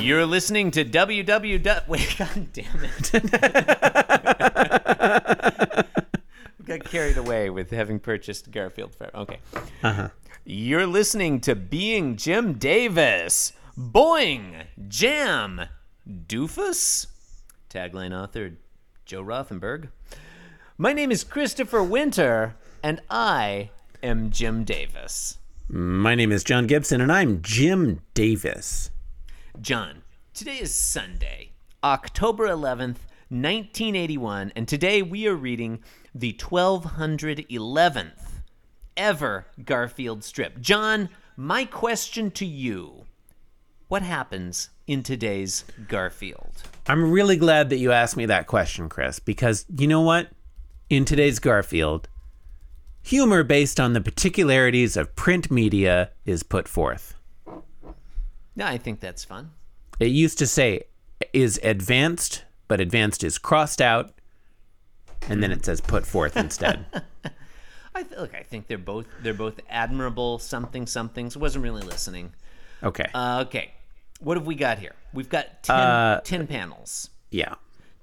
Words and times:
You're 0.06 0.28
listening 0.28 0.70
to 0.72 0.86
www. 0.86 1.88
Wait, 1.88 2.16
god 2.18 2.54
damn 2.54 2.84
it. 2.84 4.05
Carried 6.96 7.18
away 7.18 7.50
with 7.50 7.72
having 7.72 8.00
purchased 8.00 8.52
Garfield 8.52 8.96
Forever. 8.96 9.18
Okay. 9.18 9.40
Uh-huh. 9.84 10.08
You're 10.46 10.88
listening 10.88 11.42
to 11.42 11.54
Being 11.54 12.16
Jim 12.16 12.54
Davis. 12.54 13.52
Boing! 13.78 14.64
Jam! 14.88 15.64
Doofus? 16.10 17.08
Tagline 17.70 18.18
author 18.18 18.54
Joe 19.04 19.22
Rothenberg. 19.22 19.90
My 20.78 20.94
name 20.94 21.12
is 21.12 21.26
Christopher 21.26 21.84
Winter, 21.84 22.56
and 22.82 23.02
I 23.10 23.72
am 24.02 24.30
Jim 24.30 24.64
Davis. 24.64 25.40
My 25.68 26.16
name 26.16 26.32
is 26.32 26.46
John 26.46 26.66
Gibson, 26.66 27.02
and 27.02 27.12
I'm 27.12 27.42
Jim 27.42 28.04
Davis. 28.14 28.90
John, 29.60 30.04
today 30.34 30.60
is 30.60 30.74
Sunday, 30.74 31.52
October 31.84 32.48
11th, 32.48 33.04
1981, 33.28 34.54
and 34.56 34.66
today 34.66 35.02
we 35.02 35.28
are 35.28 35.36
reading 35.36 35.80
the 36.16 36.34
1211th 36.34 38.42
ever 38.96 39.48
Garfield 39.64 40.24
strip. 40.24 40.62
John, 40.62 41.10
my 41.36 41.66
question 41.66 42.32
to 42.32 42.46
you 42.46 43.06
what 43.88 44.02
happens 44.02 44.70
in 44.88 45.04
today's 45.04 45.64
Garfield? 45.88 46.64
I'm 46.88 47.12
really 47.12 47.38
glad 47.38 47.70
that 47.70 47.78
you 47.78 47.92
asked 47.92 48.18
me 48.18 48.26
that 48.26 48.48
question, 48.48 48.90
Chris, 48.90 49.20
because 49.20 49.66
you 49.78 49.88
know 49.88 50.02
what? 50.02 50.30
In 50.90 51.06
today's 51.06 51.40
Garfield, 51.40 52.08
humor 53.04 53.44
based 53.44 53.80
on 53.80 53.94
the 53.94 54.02
particularities 54.02 54.98
of 54.98 55.16
print 55.16 55.52
media 55.52 56.12
is 56.26 56.42
put 56.42 56.68
forth. 56.68 57.14
No, 58.56 58.66
I 58.66 58.78
think 58.78 59.02
that's 59.02 59.24
fun. 59.24 59.52
It 60.00 60.08
used 60.08 60.40
to 60.40 60.48
say 60.48 60.84
is 61.34 61.60
advanced, 61.62 62.44
but 62.68 62.80
advanced 62.80 63.24
is 63.24 63.38
crossed 63.38 63.82
out, 63.82 64.15
and 65.30 65.42
then 65.42 65.52
it 65.52 65.66
says 65.66 65.82
put 65.82 66.06
forth 66.06 66.38
instead. 66.38 66.86
I 67.96 68.04
th- 68.04 68.20
look. 68.20 68.36
I 68.36 68.44
think 68.44 68.68
they're 68.68 68.78
both 68.78 69.08
they're 69.22 69.34
both 69.34 69.60
admirable 69.70 70.38
something 70.40 70.86
somethings. 70.86 71.38
Wasn't 71.38 71.64
really 71.64 71.82
listening. 71.82 72.34
Okay. 72.84 73.10
Uh, 73.14 73.44
okay, 73.48 73.72
what 74.20 74.36
have 74.38 74.46
we 74.46 74.56
got 74.56 74.80
here? 74.80 74.94
We've 75.14 75.30
got 75.30 75.64
10, 75.64 75.76
Uh, 75.76 76.20
10 76.22 76.46
panels. 76.48 77.10
yeah. 77.32 77.56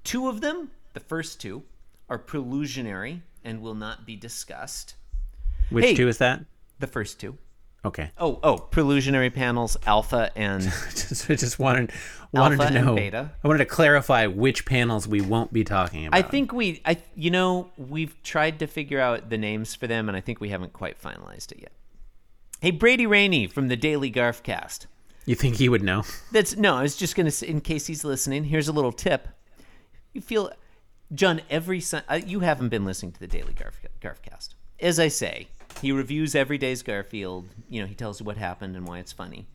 Two 0.03 0.29
of 0.29 0.41
them, 0.41 0.70
the 0.95 1.01
first 1.01 1.41
two, 1.41 1.62
are 2.09 2.19
prelusionary 2.19 3.20
and 3.45 3.61
will 3.61 3.74
not 3.74 4.05
be 4.07 4.17
discussed. 4.17 4.95
Which 5.70 5.85
Hey. 5.85 5.95
two 5.95 6.08
is 6.08 6.18
that? 6.18 6.45
The 6.80 6.86
first 6.86 7.20
two. 7.20 7.36
Okay. 7.85 8.11
Oh, 8.17 8.39
oh, 8.45 8.57
prelusionary 8.70 9.35
panels, 9.35 9.77
alpha 9.87 10.31
and 10.37 10.63
just, 10.91 11.29
I 11.29 11.35
just 11.35 11.59
wanted 11.59 11.91
wanted 12.33 12.61
to 12.61 12.70
know. 12.70 12.95
beta. 12.95 13.33
I 13.43 13.48
wanted 13.48 13.59
to 13.59 13.67
clarify 13.67 14.27
which 14.29 14.65
panels 14.65 15.09
we 15.09 15.20
won't 15.20 15.53
be 15.53 15.65
talking 15.65 16.07
about. 16.07 16.17
I 16.17 16.23
think 16.23 16.53
we, 16.53 16.81
I, 16.85 16.98
you 17.17 17.31
know, 17.31 17.71
we've 17.77 18.21
tried 18.23 18.61
to 18.61 18.67
figure 18.69 19.01
out 19.01 19.31
the 19.31 19.39
names 19.39 19.75
for 19.75 19.89
them, 19.89 20.09
and 20.09 20.17
I 20.17 20.21
think 20.21 20.41
we 20.41 20.51
haven't 20.51 20.73
quite 20.73 21.01
finalized 21.01 21.51
it 21.53 21.59
yet. 21.61 21.73
Hey, 22.61 22.71
Brady 22.71 23.07
Rainey 23.07 23.48
from 23.48 23.67
the 23.67 23.77
Daily 23.77 24.13
Garfcast. 24.13 24.87
you 25.27 25.35
think 25.35 25.57
he 25.57 25.69
would 25.69 25.83
know. 25.83 26.05
That's 26.31 26.57
no. 26.57 26.77
I 26.77 26.83
was 26.83 26.95
just 26.95 27.17
gonna 27.17 27.33
say, 27.33 27.48
in 27.48 27.61
case 27.61 27.89
he's 27.89 28.05
listening. 28.05 28.45
Here's 28.45 28.69
a 28.69 28.73
little 28.73 28.92
tip. 28.92 29.27
You 30.13 30.21
feel, 30.21 30.53
John, 31.13 31.41
every 31.51 31.81
Sun. 31.81 32.05
Uh, 32.09 32.21
you 32.25 32.41
haven't 32.41 32.69
been 32.69 32.85
listening 32.85 33.11
to 33.13 33.19
the 33.19 33.27
Daily 33.27 33.53
Garf, 33.55 33.73
Garfcast. 34.01 34.51
As 34.79 35.01
I 35.01 35.09
say, 35.09 35.48
he 35.83 35.93
reviews 35.93 36.35
every 36.35 36.57
day's 36.59 36.83
Garfield. 36.83 37.48
You 37.69 37.83
know, 37.83 37.87
he 37.87 37.95
tells 37.95 38.20
you 38.20 38.25
what 38.25 38.37
happened 38.37 38.77
and 38.77 38.87
why 38.87 39.01
it's 39.01 39.13
funny. 39.13 39.47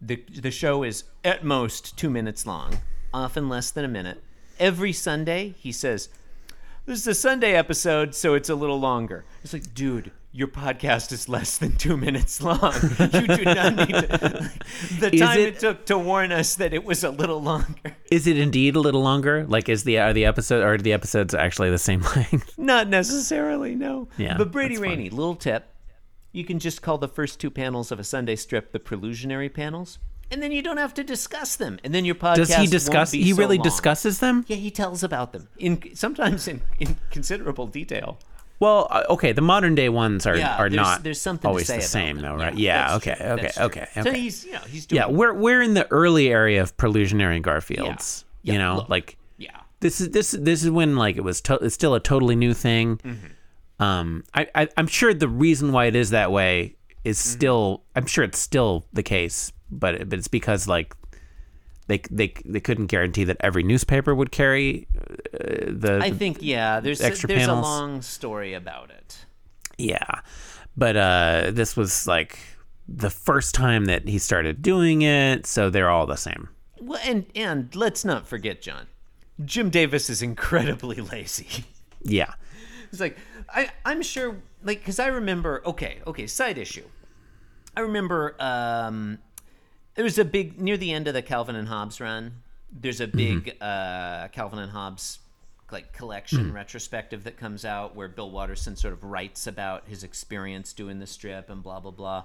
the 0.00 0.16
The 0.34 0.50
show 0.50 0.82
is 0.82 1.04
at 1.24 1.44
most 1.44 1.96
two 1.96 2.10
minutes 2.10 2.46
long, 2.46 2.78
often 3.12 3.48
less 3.48 3.70
than 3.70 3.84
a 3.84 3.88
minute. 3.88 4.22
Every 4.58 4.92
Sunday, 4.92 5.54
he 5.58 5.72
says, 5.72 6.08
"This 6.86 7.00
is 7.00 7.06
a 7.06 7.14
Sunday 7.14 7.52
episode, 7.54 8.14
so 8.14 8.34
it's 8.34 8.48
a 8.48 8.54
little 8.54 8.80
longer." 8.80 9.24
It's 9.44 9.52
like, 9.52 9.74
dude. 9.74 10.10
Your 10.36 10.48
podcast 10.48 11.12
is 11.12 11.30
less 11.30 11.56
than 11.56 11.76
two 11.76 11.96
minutes 11.96 12.42
long. 12.42 12.58
You 13.00 13.26
do 13.26 13.44
not 13.44 13.74
need 13.74 13.88
to. 13.88 14.50
The 15.00 15.10
Is 15.14 15.20
time 15.20 15.38
it- 15.40 15.48
it 15.48 15.58
took 15.60 15.86
to 15.86 15.96
warn 15.96 16.30
us 16.30 16.56
that 16.56 16.74
it 16.74 16.84
was 16.84 17.02
a 17.02 17.08
little 17.10 17.40
longer. 17.40 17.96
Is 18.10 18.26
it 18.26 18.36
indeed 18.38 18.76
a 18.76 18.80
little 18.80 19.02
longer? 19.02 19.46
Like, 19.48 19.70
is 19.70 19.84
the 19.84 19.98
are 19.98 20.12
the 20.12 20.26
episode 20.26 20.62
are 20.62 20.76
the 20.76 20.92
episodes 20.92 21.32
actually 21.34 21.70
the 21.70 21.78
same 21.78 22.02
length? 22.16 22.52
Not 22.58 22.88
necessarily, 22.88 23.74
no. 23.74 24.08
Yeah, 24.18 24.36
But 24.36 24.52
Brady. 24.52 24.76
Rainey, 24.76 25.08
little 25.08 25.36
tip. 25.36 25.72
You 26.32 26.44
can 26.44 26.58
just 26.58 26.82
call 26.82 26.98
the 26.98 27.08
first 27.08 27.40
two 27.40 27.50
panels 27.50 27.90
of 27.90 27.98
a 27.98 28.04
Sunday 28.04 28.36
strip 28.36 28.72
the 28.72 28.78
prelusionary 28.78 29.50
panels, 29.52 29.98
and 30.30 30.42
then 30.42 30.52
you 30.52 30.60
don't 30.60 30.76
have 30.76 30.92
to 30.94 31.02
discuss 31.04 31.56
them. 31.56 31.78
And 31.82 31.94
then 31.94 32.04
your 32.04 32.14
podcast 32.14 32.36
Does 32.36 32.54
he 32.56 32.66
discuss? 32.66 33.10
He 33.12 33.30
so 33.32 33.38
really 33.38 33.56
long. 33.56 33.64
discusses 33.64 34.18
them. 34.18 34.44
Yeah, 34.48 34.56
he 34.56 34.70
tells 34.70 35.02
about 35.02 35.32
them 35.32 35.48
in 35.56 35.80
sometimes 35.96 36.46
in, 36.46 36.60
in 36.78 36.96
considerable 37.10 37.66
detail. 37.68 38.18
Well, 38.58 38.86
uh, 38.90 39.04
okay, 39.10 39.32
the 39.32 39.42
modern 39.42 39.74
day 39.74 39.88
ones 39.88 40.26
are 40.26 40.36
Yeah, 40.36 40.56
are 40.56 40.68
there's, 40.70 40.76
not 40.76 41.02
there's 41.02 41.20
something 41.20 41.48
always 41.48 41.66
to 41.66 41.72
say 41.72 41.76
the 41.78 41.82
same, 41.84 42.16
them. 42.16 42.24
though, 42.24 42.44
right? 42.44 42.56
Yeah. 42.56 42.92
that's 42.92 43.06
Okay. 43.08 43.24
Okay. 43.24 43.48
true. 43.48 43.64
Okay. 43.64 43.86
So 44.02 44.12
he's 44.12 44.44
you 44.44 44.52
know 44.52 44.60
he's 44.68 44.86
doing 44.86 44.96
Yeah, 45.00 45.06
we're 45.08 45.34
we're 45.34 45.62
in 45.62 45.74
the 45.74 45.86
early 45.92 46.28
area 46.30 46.62
of 46.62 46.76
prelusionary 46.76 47.42
Garfields. 47.42 48.24
Yeah. 48.42 48.52
You 48.54 48.58
know, 48.58 48.76
look. 48.76 48.88
like 48.88 49.16
yeah 49.38 49.60
this 49.80 50.00
is 50.00 50.10
this 50.10 50.30
this 50.30 50.62
is 50.64 50.70
when 50.70 50.96
like 50.96 51.16
it 51.16 51.24
was 51.24 51.40
to- 51.42 51.58
it's 51.62 51.74
still 51.74 51.94
a 51.94 52.00
totally 52.00 52.36
new 52.36 52.54
thing. 52.54 52.96
Mm-hmm. 52.98 53.82
Um, 53.82 54.24
I, 54.34 54.48
I 54.54 54.68
I'm 54.78 54.86
sure 54.86 55.12
the 55.12 55.28
reason 55.28 55.72
why 55.72 55.84
it 55.86 55.96
is 55.96 56.10
that 56.10 56.32
way 56.32 56.76
is 57.04 57.18
Mm-hmm. 57.18 57.30
still 57.38 57.82
I'm 57.94 58.06
sure 58.06 58.24
it's 58.24 58.38
still 58.38 58.86
the 58.92 59.02
case, 59.02 59.52
but 59.70 59.94
it, 59.96 60.08
but 60.08 60.18
it's 60.18 60.28
because 60.28 60.66
like 60.66 60.96
they 61.88 61.98
they 62.10 62.34
they 62.44 62.60
couldn't 62.60 62.86
guarantee 62.86 63.24
that 63.24 63.36
every 63.40 63.62
newspaper 63.62 64.14
would 64.14 64.30
carry 64.32 64.88
uh, 65.34 65.66
the 65.68 66.00
I 66.02 66.10
think 66.10 66.38
yeah. 66.40 66.80
There's 66.80 67.00
a, 67.00 67.10
there's 67.10 67.24
panels. 67.24 67.48
a 67.48 67.60
long 67.60 68.02
story 68.02 68.54
about 68.54 68.90
it. 68.90 69.24
yeah, 69.78 70.20
but 70.76 70.96
uh, 70.96 71.50
this 71.52 71.76
was 71.76 72.06
like 72.06 72.38
the 72.88 73.10
first 73.10 73.54
time 73.54 73.86
that 73.86 74.08
he 74.08 74.18
started 74.18 74.62
doing 74.62 75.02
it, 75.02 75.46
so 75.46 75.70
they're 75.70 75.90
all 75.90 76.06
the 76.06 76.16
same. 76.16 76.48
Well, 76.80 77.00
and 77.04 77.26
and 77.34 77.74
let's 77.74 78.04
not 78.04 78.26
forget, 78.26 78.62
John. 78.62 78.86
Jim 79.44 79.70
Davis 79.70 80.08
is 80.10 80.22
incredibly 80.22 80.96
lazy. 81.12 81.64
Yeah. 82.02 82.34
It's 82.90 83.00
like 83.00 83.18
I 83.48 83.70
I'm 83.84 84.02
sure 84.02 84.36
like 84.62 84.78
because 84.78 84.98
I 84.98 85.08
remember 85.08 85.62
okay 85.66 85.98
okay 86.06 86.26
side 86.26 86.58
issue. 86.58 86.84
I 87.76 87.80
remember 87.80 88.34
um 88.38 89.18
there 89.96 90.04
was 90.04 90.18
a 90.18 90.24
big 90.24 90.60
near 90.60 90.76
the 90.76 90.92
end 90.92 91.08
of 91.08 91.14
the 91.14 91.22
Calvin 91.22 91.56
and 91.56 91.68
Hobbes 91.68 92.00
run. 92.00 92.42
There's 92.70 93.00
a 93.00 93.06
big 93.06 93.56
uh, 93.60 94.28
Calvin 94.28 94.58
and 94.58 94.70
Hobbes 94.70 95.18
like 95.72 95.92
collection 95.92 96.52
retrospective 96.52 97.24
that 97.24 97.36
comes 97.36 97.64
out 97.64 97.96
where 97.96 98.06
Bill 98.08 98.30
Watterson 98.30 98.76
sort 98.76 98.92
of 98.94 99.02
writes 99.02 99.46
about 99.48 99.88
his 99.88 100.04
experience 100.04 100.72
doing 100.72 101.00
the 101.00 101.06
strip 101.06 101.50
and 101.50 101.62
blah 101.62 101.80
blah 101.80 101.90
blah. 101.90 102.24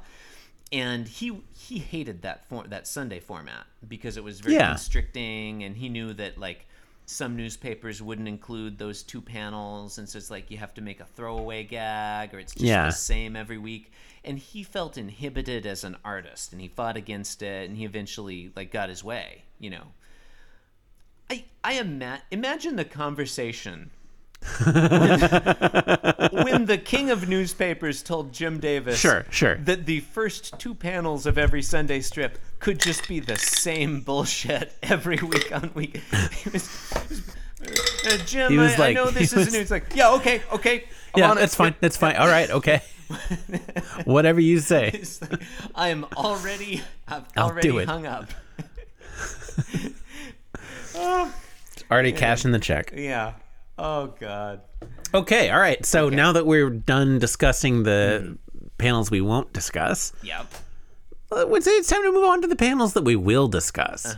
And 0.72 1.08
he 1.08 1.42
he 1.58 1.80
hated 1.80 2.22
that 2.22 2.46
for, 2.48 2.66
that 2.68 2.88
Sunday 2.88 3.20
format 3.20 3.66
because 3.88 4.16
it 4.18 4.24
was 4.24 4.40
very 4.40 4.56
Yeah. 4.56 4.70
constricting, 4.70 5.64
and 5.64 5.76
he 5.76 5.90
knew 5.90 6.14
that 6.14 6.38
like 6.38 6.66
some 7.12 7.36
newspapers 7.36 8.02
wouldn't 8.02 8.28
include 8.28 8.78
those 8.78 9.04
two 9.04 9.22
panels, 9.22 9.98
and 9.98 10.08
so 10.08 10.18
it's 10.18 10.32
like 10.32 10.50
you 10.50 10.58
have 10.58 10.74
to 10.76 10.82
make 10.82 11.00
a 11.00 11.06
throwaway 11.06 11.64
gag, 11.64 12.34
or 12.34 12.40
it's 12.40 12.54
just 12.54 12.66
Yeah. 12.66 12.86
the 12.88 12.92
same 12.92 13.36
every 13.36 13.58
week. 13.58 13.92
And 14.24 14.38
he 14.40 14.64
felt 14.64 14.98
inhibited 14.98 15.66
as 15.66 15.84
an 15.84 15.98
artist, 16.06 16.52
and 16.54 16.62
he 16.62 16.68
fought 16.68 16.96
against 16.98 17.42
it, 17.42 17.70
and 17.70 17.78
he 17.78 17.86
eventually 17.86 18.52
like 18.56 18.72
got 18.72 18.90
his 18.90 19.04
way. 19.04 19.44
You 19.60 19.72
know, 19.72 19.88
I 21.30 21.46
I 21.64 21.74
ima- 21.74 22.22
imagine 22.32 22.76
the 22.76 22.86
conversation 22.86 23.92
when 26.32 26.66
the 26.66 26.82
king 26.84 27.10
of 27.12 27.30
newspapers 27.30 28.02
told 28.02 28.34
Jim 28.34 28.60
Davis 28.60 29.00
Sure, 29.00 29.26
sure. 29.30 29.56
that 29.58 29.86
the 29.86 30.00
first 30.00 30.58
two 30.60 30.74
panels 30.74 31.26
of 31.26 31.38
every 31.38 31.62
Sunday 31.62 32.00
strip 32.02 32.40
could 32.60 32.80
just 32.80 33.08
be 33.08 33.20
the 33.20 33.38
same 33.38 34.02
bullshit 34.02 34.74
every 34.84 35.18
week 35.18 35.52
on 35.56 35.72
week. 35.76 36.02
He 36.44 36.50
was, 36.50 36.68
uh, 38.08 38.18
Jim, 38.26 38.52
He 38.52 38.58
was 38.58 38.80
I, 38.80 38.88
I 38.90 38.94
know 38.94 39.12
this 39.12 39.32
is 39.32 39.38
was- 39.38 39.54
new. 39.54 39.60
It's 39.60 39.70
like, 39.72 39.96
yeah, 39.96 40.12
okay, 40.14 40.42
okay. 40.52 40.86
I'm 41.14 41.20
Yeah, 41.20 41.30
on 41.32 41.38
it. 41.38 41.42
that's 41.42 41.54
fine. 41.56 41.76
That's 41.80 41.98
fine. 41.98 42.16
All 42.16 42.28
right, 42.28 42.50
okay. 42.50 42.82
Whatever 44.06 44.40
you 44.40 44.60
say. 44.60 45.04
Like, 45.22 45.42
I 45.76 45.90
am 45.90 46.06
already, 46.18 46.82
I've 47.08 47.26
I'll 47.38 47.50
already 47.50 47.84
hung 47.86 48.08
up. 48.08 48.26
Already 51.92 52.12
cashing 52.14 52.52
the 52.52 52.60
check. 52.60 52.94
Yeah. 52.96 53.34
Oh 53.84 54.14
God. 54.20 54.62
Okay, 55.14 55.50
all 55.50 55.60
right. 55.60 55.84
So 55.86 56.10
now 56.10 56.32
that 56.34 56.46
we're 56.46 56.70
done 56.70 57.18
discussing 57.20 57.82
the 57.84 58.38
panels 58.78 59.10
we 59.10 59.22
won't 59.22 59.52
discuss, 59.54 60.14
Yep. 60.24 60.46
I 61.36 61.44
would 61.46 61.64
say 61.64 61.72
it's 61.72 61.88
time 61.90 62.04
to 62.04 62.12
move 62.12 62.26
on 62.26 62.42
to 62.42 62.48
the 62.48 62.56
panels 62.56 62.94
that 62.94 63.04
we 63.04 63.16
will 63.16 63.48
discuss. 63.48 64.16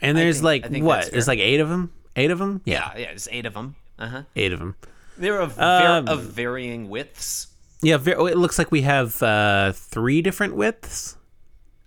And 0.00 0.16
there's 0.16 0.36
think- 0.36 0.44
like 0.44 0.66
Uh-huh. 0.66 0.84
What? 0.84 1.10
There's 1.10 1.26
like 1.28 1.38
eight 1.40 1.58
of 1.60 1.68
them. 1.68 1.92
Eight 2.16 2.30
of 2.30 2.38
them. 2.38 2.60
Yeah, 2.64 2.92
yeah. 2.96 3.06
There's 3.08 3.28
eight 3.32 3.46
of 3.46 3.54
them. 3.54 3.74
Uh 3.98 4.06
huh. 4.08 4.22
eight 4.36 4.52
of 4.52 4.60
them. 4.60 4.76
They're 5.16 5.40
of, 5.40 5.54
ver- 5.56 5.62
Um, 5.98 6.06
of 6.08 6.22
varying 6.22 6.88
widths. 6.88 7.48
Yeah, 7.82 7.96
ver- 7.96 8.14
oh, 8.16 8.26
it 8.26 8.36
looks 8.38 8.58
like 8.58 8.70
we 8.70 8.82
have 8.82 9.20
uh, 9.22 9.72
three 9.72 10.22
different 10.22 10.54
widths. 10.54 11.16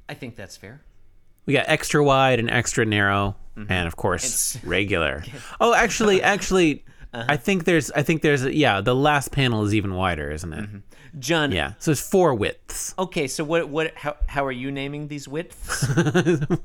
I 0.10 0.13
think 0.13 0.36
that's 0.36 0.58
fair. 0.58 0.81
We 1.46 1.54
got 1.54 1.66
extra 1.69 2.04
wide 2.04 2.40
and 2.40 2.50
extra 2.50 2.86
narrow, 2.86 3.36
and 3.56 3.88
of 3.88 3.95
course 3.95 4.24
It's- 4.56 4.63
regular. 4.68 5.24
Oh, 5.59 5.74
actually, 5.74 6.21
actually, 6.36 6.83
Uh-huh. 7.13 7.25
I 7.27 7.36
think 7.38 7.65
there's, 7.65 7.92
I 7.92 8.03
think 8.03 8.21
there's, 8.21 8.45
yeah, 8.45 8.80
the 8.81 8.95
last 8.95 9.31
panel 9.33 9.65
is 9.65 9.74
even 9.75 9.94
wider, 9.95 10.31
isn't 10.31 10.53
it? 10.53 10.69
John. 11.19 11.51
Yeah, 11.51 11.74
so 11.80 11.92
it's 11.92 12.00
four 12.00 12.33
widths. 12.33 12.94
Okay, 12.98 13.27
so 13.27 13.44
what? 13.44 13.68
What? 13.68 13.92
How? 13.98 14.15
How 14.27 14.45
are 14.45 14.51
you 14.53 14.71
naming 14.71 15.07
these 15.09 15.27
widths? 15.27 15.86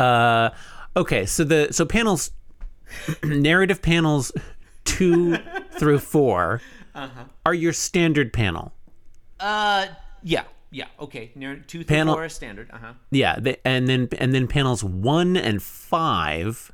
Uh, 0.00 0.50
okay, 0.96 1.26
so 1.26 1.44
the 1.44 1.68
so 1.72 1.84
panels, 1.84 2.30
narrative 3.22 3.82
panels 3.82 4.32
two 4.84 5.36
through 5.72 5.98
4 5.98 6.60
Uh-huh. 6.94 7.24
are 7.44 7.54
your 7.54 7.72
standard 7.74 8.32
panel. 8.32 8.72
uh, 9.40 9.86
yeah, 10.22 10.44
yeah. 10.70 10.86
Okay, 10.98 11.32
near 11.34 11.56
two, 11.56 11.78
three, 11.78 11.84
Panel- 11.96 12.14
four, 12.14 12.28
standard. 12.28 12.70
Uh 12.72 12.78
huh. 12.78 12.92
Yeah, 13.10 13.36
they, 13.38 13.56
and 13.64 13.88
then 13.88 14.08
and 14.18 14.32
then 14.34 14.46
panels 14.48 14.82
one 14.84 15.36
and 15.36 15.62
5 15.62 16.72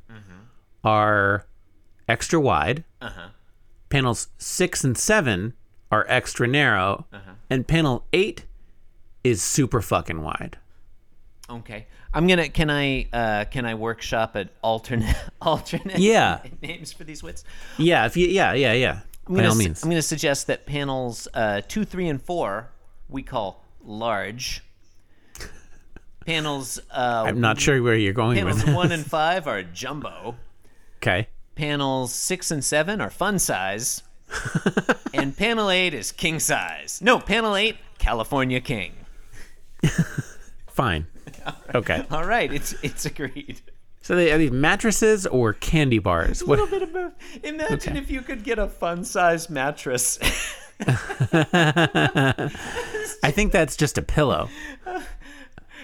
are 0.83 1.45
extra 2.07 2.39
wide. 2.39 2.83
Uh 3.01 3.09
huh. 3.09 3.27
Panels 3.89 4.27
six 4.37 4.83
and 4.83 4.97
seven 4.97 5.53
are 5.91 6.05
extra 6.09 6.47
narrow, 6.47 7.05
Uh-huh. 7.13 7.31
and 7.49 7.67
panel 7.67 8.05
eight 8.13 8.45
is 9.23 9.41
super 9.41 9.81
fucking 9.81 10.21
wide. 10.21 10.57
Okay. 11.49 11.87
I'm 12.13 12.27
gonna. 12.27 12.49
Can 12.49 12.69
I? 12.69 13.07
Uh, 13.13 13.45
can 13.45 13.65
I 13.65 13.75
workshop 13.75 14.35
at 14.35 14.49
alternate 14.61 15.15
alternate 15.41 15.99
Yeah. 15.99 16.39
names 16.61 16.91
for 16.91 17.03
these 17.03 17.23
widths? 17.23 17.43
Yeah, 17.77 18.05
if 18.05 18.17
you 18.17 18.27
yeah 18.27 18.53
yeah 18.53 18.73
yeah. 18.73 18.99
I'm 19.27 19.33
By 19.33 19.39
gonna 19.41 19.49
all 19.49 19.55
means. 19.55 19.83
I'm 19.83 19.89
gonna 19.89 20.01
suggest 20.01 20.47
that 20.47 20.65
panels 20.65 21.27
uh, 21.33 21.61
two, 21.67 21.83
three, 21.85 22.07
and 22.09 22.21
four 22.21 22.69
we 23.09 23.23
call 23.23 23.63
large. 23.83 24.63
Panels. 26.25 26.79
Uh, 26.91 27.25
I'm 27.27 27.41
not 27.41 27.59
sure 27.59 27.81
where 27.81 27.95
you're 27.95 28.13
going 28.13 28.37
panels 28.37 28.57
with 28.57 28.65
this. 28.65 28.75
one 28.75 28.91
and 28.91 29.05
five 29.05 29.47
are 29.47 29.63
jumbo. 29.63 30.35
Okay. 31.01 31.27
Panels 31.55 32.13
six 32.13 32.51
and 32.51 32.63
seven 32.63 33.01
are 33.01 33.09
fun 33.09 33.39
size. 33.39 34.03
and 35.13 35.35
panel 35.35 35.69
eight 35.69 35.93
is 35.93 36.11
king 36.11 36.39
size. 36.39 36.99
No, 37.01 37.19
panel 37.19 37.55
eight, 37.55 37.77
California 37.97 38.59
King. 38.59 38.93
Fine. 40.67 41.07
Okay. 41.73 42.05
All 42.11 42.25
right, 42.25 42.51
it's 42.51 42.73
it's 42.83 43.05
agreed. 43.05 43.61
So 44.07 44.15
they 44.15 44.31
are 44.31 44.37
these 44.37 44.51
mattresses 44.51 45.27
or 45.27 45.51
candy 45.51 45.99
bars? 45.99 46.41
A 46.41 46.45
What? 46.45 46.59
little 46.59 46.79
bit 46.79 46.83
of 46.83 46.93
both. 46.93 47.11
Imagine 47.43 47.97
if 47.97 48.09
you 48.09 48.21
could 48.21 48.45
get 48.45 48.57
a 48.57 48.69
fun 48.69 49.03
size 49.03 49.49
mattress. 49.49 50.17
I 50.79 52.49
think 53.31 53.51
that's 53.51 53.75
just 53.75 53.97
a 53.97 54.01
pillow. 54.01 54.47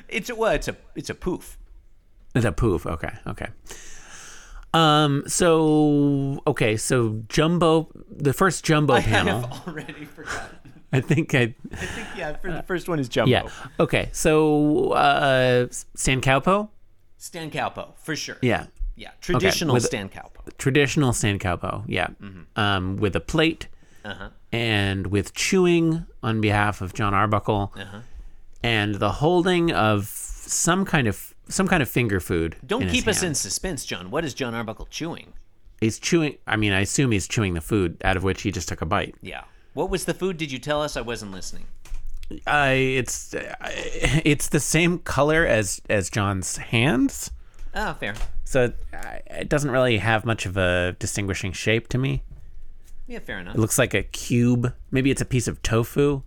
it's 0.07 0.29
a 0.29 0.35
well, 0.35 0.53
it's 0.53 0.69
a 0.69 0.77
it's 0.95 1.09
a 1.09 1.15
poof. 1.15 1.57
It's 2.33 2.45
a 2.45 2.53
poof. 2.53 2.85
Okay. 2.85 3.09
Okay. 3.27 3.47
Um. 4.73 5.23
So 5.27 6.41
okay. 6.47 6.77
So 6.77 7.23
jumbo, 7.27 7.89
the 8.09 8.31
first 8.31 8.63
jumbo 8.63 8.93
I 8.93 9.01
panel. 9.01 9.41
have 9.41 9.67
already 9.67 10.05
forgotten. 10.05 10.59
I 10.93 11.01
think 11.01 11.35
I. 11.35 11.53
I 11.73 11.75
think 11.75 12.07
yeah, 12.15 12.37
for 12.37 12.53
the 12.53 12.63
first 12.63 12.87
one 12.87 12.99
is 12.99 13.09
jumbo. 13.09 13.31
Yeah. 13.31 13.49
Okay. 13.81 14.07
So 14.13 14.91
uh, 14.93 15.67
Stan 15.71 16.21
Cowpo. 16.21 16.69
Stan 17.23 17.49
Cowpo 17.49 17.93
for 18.03 18.15
sure. 18.17 18.37
Yeah. 18.41 18.65
yeah, 18.97 19.11
traditional 19.21 19.73
with- 19.75 19.83
Stan 19.85 20.09
Cowpo. 20.09 20.41
Traditional 20.57 21.13
Stan 21.13 21.39
Cowpo. 21.39 21.83
Yeah. 21.87 22.07
Um, 22.57 22.97
with 22.97 23.15
a 23.15 23.21
plate 23.21 23.67
Uh-huh. 24.03 24.29
and 24.51 25.07
with 25.07 25.33
chewing 25.33 26.05
on 26.21 26.41
behalf 26.41 26.81
of 26.81 26.93
John 26.93 27.13
Arbuckle, 27.13 27.71
Uh-huh. 27.77 27.99
and 28.61 28.95
the 28.95 29.13
holding 29.13 29.71
of 29.71 30.07
some 30.07 30.83
kind 30.83 31.07
of 31.07 31.33
some 31.47 31.67
kind 31.67 31.81
of 31.81 31.89
finger 31.89 32.19
food. 32.19 32.55
Don't 32.65 32.87
keep 32.89 33.07
us 33.07 33.21
in 33.23 33.35
suspense, 33.35 33.85
John. 33.85 34.11
What 34.11 34.23
is 34.25 34.33
John 34.33 34.53
Arbuckle 34.53 34.87
chewing? 34.89 35.31
He's 35.79 35.99
chewing. 35.99 36.37
I 36.47 36.55
mean, 36.57 36.71
I 36.73 36.79
assume 36.81 37.11
he's 37.11 37.27
chewing 37.27 37.53
the 37.53 37.61
food 37.61 37.97
out 38.03 38.15
of 38.17 38.23
which 38.23 38.41
he 38.43 38.51
just 38.51 38.67
took 38.69 38.81
a 38.81 38.85
bite. 38.85 39.15
Yeah. 39.21 39.43
What 39.73 39.89
was 39.89 40.03
the 40.05 40.13
food? 40.13 40.37
Did 40.37 40.51
you 40.51 40.59
tell 40.59 40.81
us? 40.81 40.95
I 40.97 41.01
wasn't 41.01 41.31
listening. 41.31 41.65
I 42.47 42.71
it's 42.71 43.33
it's 44.25 44.49
the 44.49 44.59
same 44.59 44.99
color 44.99 45.45
as 45.45 45.81
as 45.89 46.09
John's 46.09 46.57
hands, 46.57 47.31
Ah, 47.75 47.93
fair. 47.99 48.15
so 48.43 48.65
it, 48.65 48.75
it 49.27 49.49
doesn't 49.49 49.71
really 49.71 49.97
have 49.99 50.25
much 50.25 50.45
of 50.45 50.57
a 50.57 50.95
distinguishing 50.99 51.51
shape 51.51 51.87
to 51.89 51.97
me. 51.97 52.23
Yeah, 53.07 53.19
fair 53.19 53.39
enough. 53.39 53.55
It 53.55 53.59
looks 53.59 53.77
like 53.77 53.93
a 53.93 54.03
cube. 54.03 54.73
Maybe 54.89 55.11
it's 55.11 55.21
a 55.21 55.25
piece 55.25 55.47
of 55.47 55.61
tofu. 55.61 56.23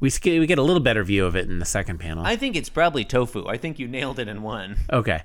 We 0.00 0.10
sk- 0.10 0.24
we 0.26 0.46
get 0.46 0.58
a 0.58 0.62
little 0.62 0.80
better 0.80 1.02
view 1.02 1.26
of 1.26 1.34
it 1.34 1.48
in 1.50 1.58
the 1.58 1.64
second 1.64 1.98
panel. 1.98 2.24
I 2.24 2.36
think 2.36 2.54
it's 2.54 2.68
probably 2.68 3.04
tofu. 3.04 3.46
I 3.48 3.56
think 3.56 3.78
you 3.80 3.88
nailed 3.88 4.18
it 4.20 4.28
in 4.28 4.42
one. 4.42 4.76
okay. 4.90 5.22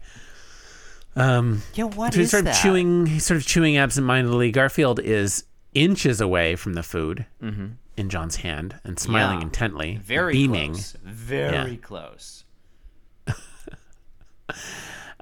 Um, 1.16 1.62
Yeah, 1.76 1.84
what 1.84 2.12
so 2.14 2.20
he's 2.20 2.26
is 2.28 2.32
sort 2.32 2.46
that? 2.46 2.56
of 2.56 2.62
chewing. 2.62 3.06
He's 3.06 3.24
sort 3.24 3.38
of 3.40 3.46
chewing 3.46 3.78
absentmindedly. 3.78 4.52
Garfield 4.52 5.00
is 5.00 5.44
inches 5.76 6.20
away 6.20 6.56
from 6.56 6.74
the 6.74 6.82
food 6.84 7.26
in 7.98 8.10
John's 8.10 8.38
hand 8.38 8.80
and 8.84 8.98
smiling 9.00 9.40
Yeah. 9.40 9.46
intently, 9.46 9.98
Very 10.04 10.34
beaming. 10.34 10.72
close. 10.74 10.96
Very 11.04 11.72
Yeah. 11.72 11.78
close. 11.78 12.44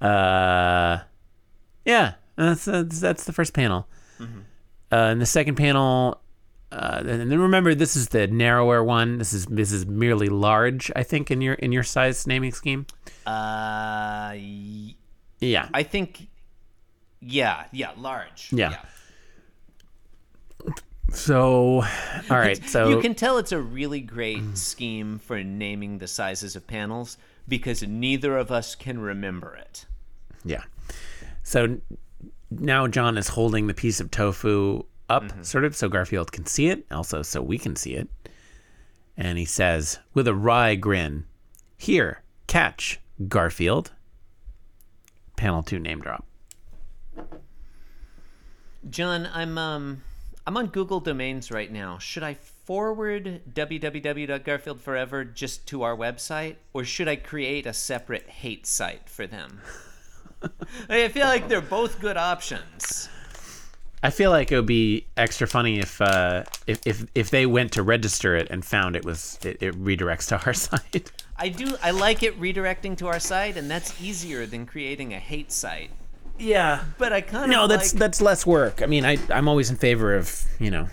Uh, 0.02 1.00
yeah, 1.86 2.14
that's, 2.36 2.66
that's 2.66 3.00
that's 3.00 3.24
the 3.26 3.34
first 3.34 3.54
panel. 3.54 3.88
Mm-hmm. 4.20 4.40
Uh, 4.92 4.96
and 4.96 5.22
the 5.22 5.26
second 5.28 5.56
panel, 5.56 6.20
uh, 6.72 7.04
and 7.06 7.30
then 7.32 7.40
remember 7.40 7.76
this 7.76 7.96
is 7.96 8.08
the 8.10 8.26
narrower 8.28 8.84
one. 8.84 9.20
This 9.20 9.32
is 9.32 9.46
this 9.46 9.72
is 9.72 9.86
merely 9.86 10.28
large, 10.28 10.92
I 10.96 11.04
think, 11.04 11.30
in 11.30 11.40
your 11.42 11.54
in 11.54 11.72
your 11.72 11.84
size 11.84 12.26
naming 12.26 12.52
scheme. 12.52 12.88
Uh, 13.28 14.34
y- 14.34 14.96
Yeah, 15.40 15.70
I 15.74 15.84
think. 15.84 16.28
Yeah, 17.20 17.66
yeah, 17.72 17.92
large. 17.96 18.50
Yeah. 18.52 18.78
So, 21.14 21.84
all 22.30 22.38
right. 22.38 22.64
So 22.70 22.90
you 22.90 23.00
can 23.02 23.16
tell 23.16 23.38
it's 23.38 23.52
a 23.52 23.60
really 23.62 24.00
great 24.02 24.58
scheme 24.58 25.20
for 25.20 25.44
naming 25.44 25.98
the 25.98 26.08
sizes 26.08 26.56
of 26.56 26.66
panels 26.68 27.18
because 27.48 27.84
neither 27.84 28.38
of 28.38 28.52
us 28.52 28.76
can 28.76 29.00
remember 29.00 29.56
it. 29.56 29.86
yeah. 30.46 30.64
So 31.44 31.80
now 32.50 32.88
John 32.88 33.18
is 33.18 33.28
holding 33.30 33.68
the 33.68 33.74
piece 33.74 34.00
of 34.00 34.12
tofu 34.12 34.84
up, 35.10 35.24
Mm-hmm. 35.24 35.44
sort 35.44 35.66
of, 35.66 35.76
so 35.76 35.90
Garfield 35.90 36.32
can 36.32 36.46
see 36.46 36.68
it. 36.68 36.86
Also, 36.92 37.22
so 37.24 37.42
we 37.42 37.58
can 37.58 37.76
see 37.76 37.96
it. 37.96 38.08
And 39.18 39.38
he 39.38 39.46
says, 39.46 40.00
with 40.14 40.28
a 40.28 40.34
wry 40.34 40.76
grin, 40.76 41.26
"Here, 41.78 42.22
catch, 42.48 43.00
Garfield." 43.28 43.92
Panel 45.36 45.64
two 45.64 45.80
name 45.80 46.00
drop. 46.00 46.26
John, 48.90 49.28
I'm 49.34 49.58
um 49.58 50.04
I'm 50.52 50.58
on 50.58 50.68
Google 50.68 51.00
Domains 51.00 51.50
right 51.50 51.72
now. 51.72 51.98
Should 51.98 52.24
I 52.24 52.34
forward 52.34 53.40
www.garfieldforever 53.54 55.34
just 55.34 55.66
to 55.68 55.84
our 55.84 55.96
website 55.96 56.58
or 56.74 56.84
should 56.84 57.08
I 57.08 57.16
create 57.16 57.66
a 57.66 57.72
separate 57.72 58.28
hate 58.28 58.68
site 58.68 59.08
for 59.08 59.26
them? 59.26 59.62
I 60.90 61.08
feel 61.08 61.28
like 61.28 61.48
they're 61.48 61.62
both 61.62 62.02
good 62.02 62.18
options. 62.18 63.08
I 64.04 64.10
feel 64.10 64.30
like 64.30 64.52
it 64.52 64.58
would 64.58 64.66
be 64.66 65.06
extra 65.16 65.48
funny 65.48 65.80
if 65.80 66.02
uh, 66.02 66.44
if, 66.68 66.86
if 66.86 67.06
if 67.16 67.30
they 67.30 67.46
went 67.46 67.72
to 67.72 67.82
register 67.82 68.36
it 68.36 68.50
and 68.50 68.66
found 68.66 68.98
it 68.98 69.06
was 69.06 69.40
it, 69.46 69.64
it 69.64 69.82
redirects 69.82 70.28
to 70.28 70.46
our 70.46 70.54
site. 70.68 71.14
I 71.38 71.48
do 71.48 71.78
I 71.82 71.92
like 71.92 72.24
it 72.24 72.38
redirecting 72.42 72.98
to 72.98 73.08
our 73.08 73.22
site 73.22 73.56
and 73.56 73.72
that's 73.72 74.02
easier 74.02 74.46
than 74.46 74.66
creating 74.66 75.14
a 75.14 75.20
hate 75.20 75.54
site. 75.54 75.92
Yeah. 76.42 76.84
but 76.98 77.14
I 77.14 77.22
kind 77.22 77.46
of 77.46 77.50
No, 77.50 77.68
that's 77.68 77.94
like 77.94 78.00
that's 78.00 78.22
less 78.22 78.46
work. 78.46 78.82
I 78.82 78.86
mean, 78.88 79.06
I 79.06 79.18
I'm 79.30 79.48
always 79.48 79.70
in 79.70 79.76
favor 79.78 80.16
of 80.16 80.44
you 80.60 80.72
know 80.72 80.88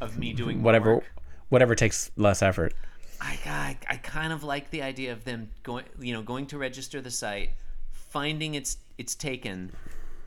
of 0.00 0.18
me 0.18 0.32
doing 0.32 0.62
whatever 0.62 0.96
work. 0.96 1.04
whatever 1.48 1.74
takes 1.74 2.10
less 2.16 2.42
effort. 2.42 2.74
I, 3.20 3.38
I 3.46 3.76
I 3.88 3.96
kind 3.96 4.32
of 4.32 4.44
like 4.44 4.70
the 4.70 4.82
idea 4.82 5.12
of 5.12 5.24
them 5.24 5.50
going, 5.62 5.84
you 5.98 6.12
know, 6.12 6.22
going 6.22 6.46
to 6.48 6.58
register 6.58 7.00
the 7.00 7.10
site, 7.10 7.50
finding 7.92 8.54
it's 8.54 8.78
it's 8.96 9.14
taken, 9.14 9.72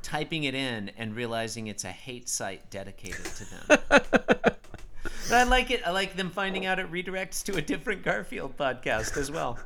typing 0.01 0.43
it 0.43 0.55
in, 0.55 0.91
and 0.97 1.15
realizing 1.15 1.67
it's 1.67 1.83
a 1.85 1.91
hate 1.91 2.27
site 2.27 2.69
dedicated 2.69 3.25
to 3.25 3.45
them. 3.49 3.79
but 3.89 4.59
I 5.31 5.43
like 5.43 5.71
it. 5.71 5.81
I 5.85 5.91
like 5.91 6.15
them 6.15 6.29
finding 6.31 6.65
out 6.65 6.79
it 6.79 6.91
redirects 6.91 7.43
to 7.45 7.55
a 7.57 7.61
different 7.61 8.03
Garfield 8.03 8.57
podcast 8.57 9.15
as 9.17 9.31
well. 9.31 9.57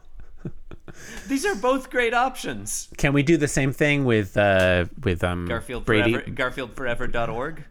These 1.28 1.46
are 1.46 1.56
both 1.56 1.90
great 1.90 2.14
options. 2.14 2.88
Can 2.98 3.14
we 3.14 3.24
do 3.24 3.38
the 3.38 3.48
same 3.48 3.72
thing 3.74 4.06
with 4.06 4.36
uh 4.38 4.86
with 5.04 5.24
um 5.24 5.46
Garfield 5.48 5.86
Brady? 5.86 6.14
Forever, 6.14 6.32
GarfieldForever.org. 6.32 7.64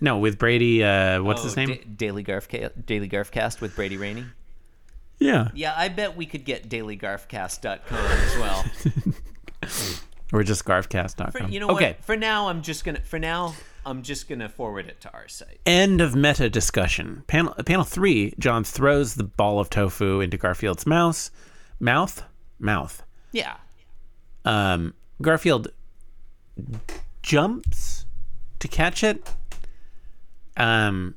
No, 0.00 0.18
with 0.18 0.38
Brady. 0.38 0.84
Uh, 0.84 1.22
what's 1.22 1.40
Oh, 1.40 1.44
his 1.44 1.56
name? 1.56 1.68
Da- 1.68 1.84
Daily 1.96 2.22
Garfca- 2.24 2.84
Daily 2.86 3.08
Garfcast 3.08 3.60
with 3.60 3.74
Brady 3.74 3.96
Rainey. 3.96 4.24
yeah, 5.18 5.48
Yeah, 5.54 5.74
I 5.76 5.88
bet 5.88 6.16
we 6.16 6.26
could 6.26 6.44
get 6.44 6.68
dailygarfcast.com 6.68 7.98
as 7.98 8.36
well. 8.38 8.64
or 10.32 10.42
just 10.42 10.64
garfcast.com. 10.64 11.30
For, 11.32 11.48
you 11.48 11.60
know 11.60 11.70
okay. 11.70 11.92
what? 11.92 12.04
For 12.04 12.16
now, 12.16 12.48
I'm 12.48 12.62
just 12.62 12.84
gonna. 12.84 13.00
For 13.00 13.18
now, 13.18 13.54
I'm 13.86 14.02
just 14.02 14.28
gonna 14.28 14.48
forward 14.48 14.86
it 14.86 15.00
to 15.02 15.12
our 15.12 15.28
site. 15.28 15.60
End 15.66 16.00
of 16.00 16.14
meta 16.14 16.48
discussion. 16.50 17.24
Panel 17.26 17.54
panel 17.64 17.84
three. 17.84 18.34
John 18.38 18.64
throws 18.64 19.14
the 19.14 19.24
ball 19.24 19.58
of 19.60 19.70
tofu 19.70 20.20
into 20.20 20.36
Garfield's 20.36 20.86
mouse, 20.86 21.30
mouth, 21.84 22.22
mouth. 22.58 23.02
Yeah. 23.32 23.56
Um, 24.44 24.94
Garfield 25.20 25.68
jumps 27.22 28.06
to 28.58 28.68
catch 28.68 29.04
it. 29.04 29.30
Um, 30.56 31.14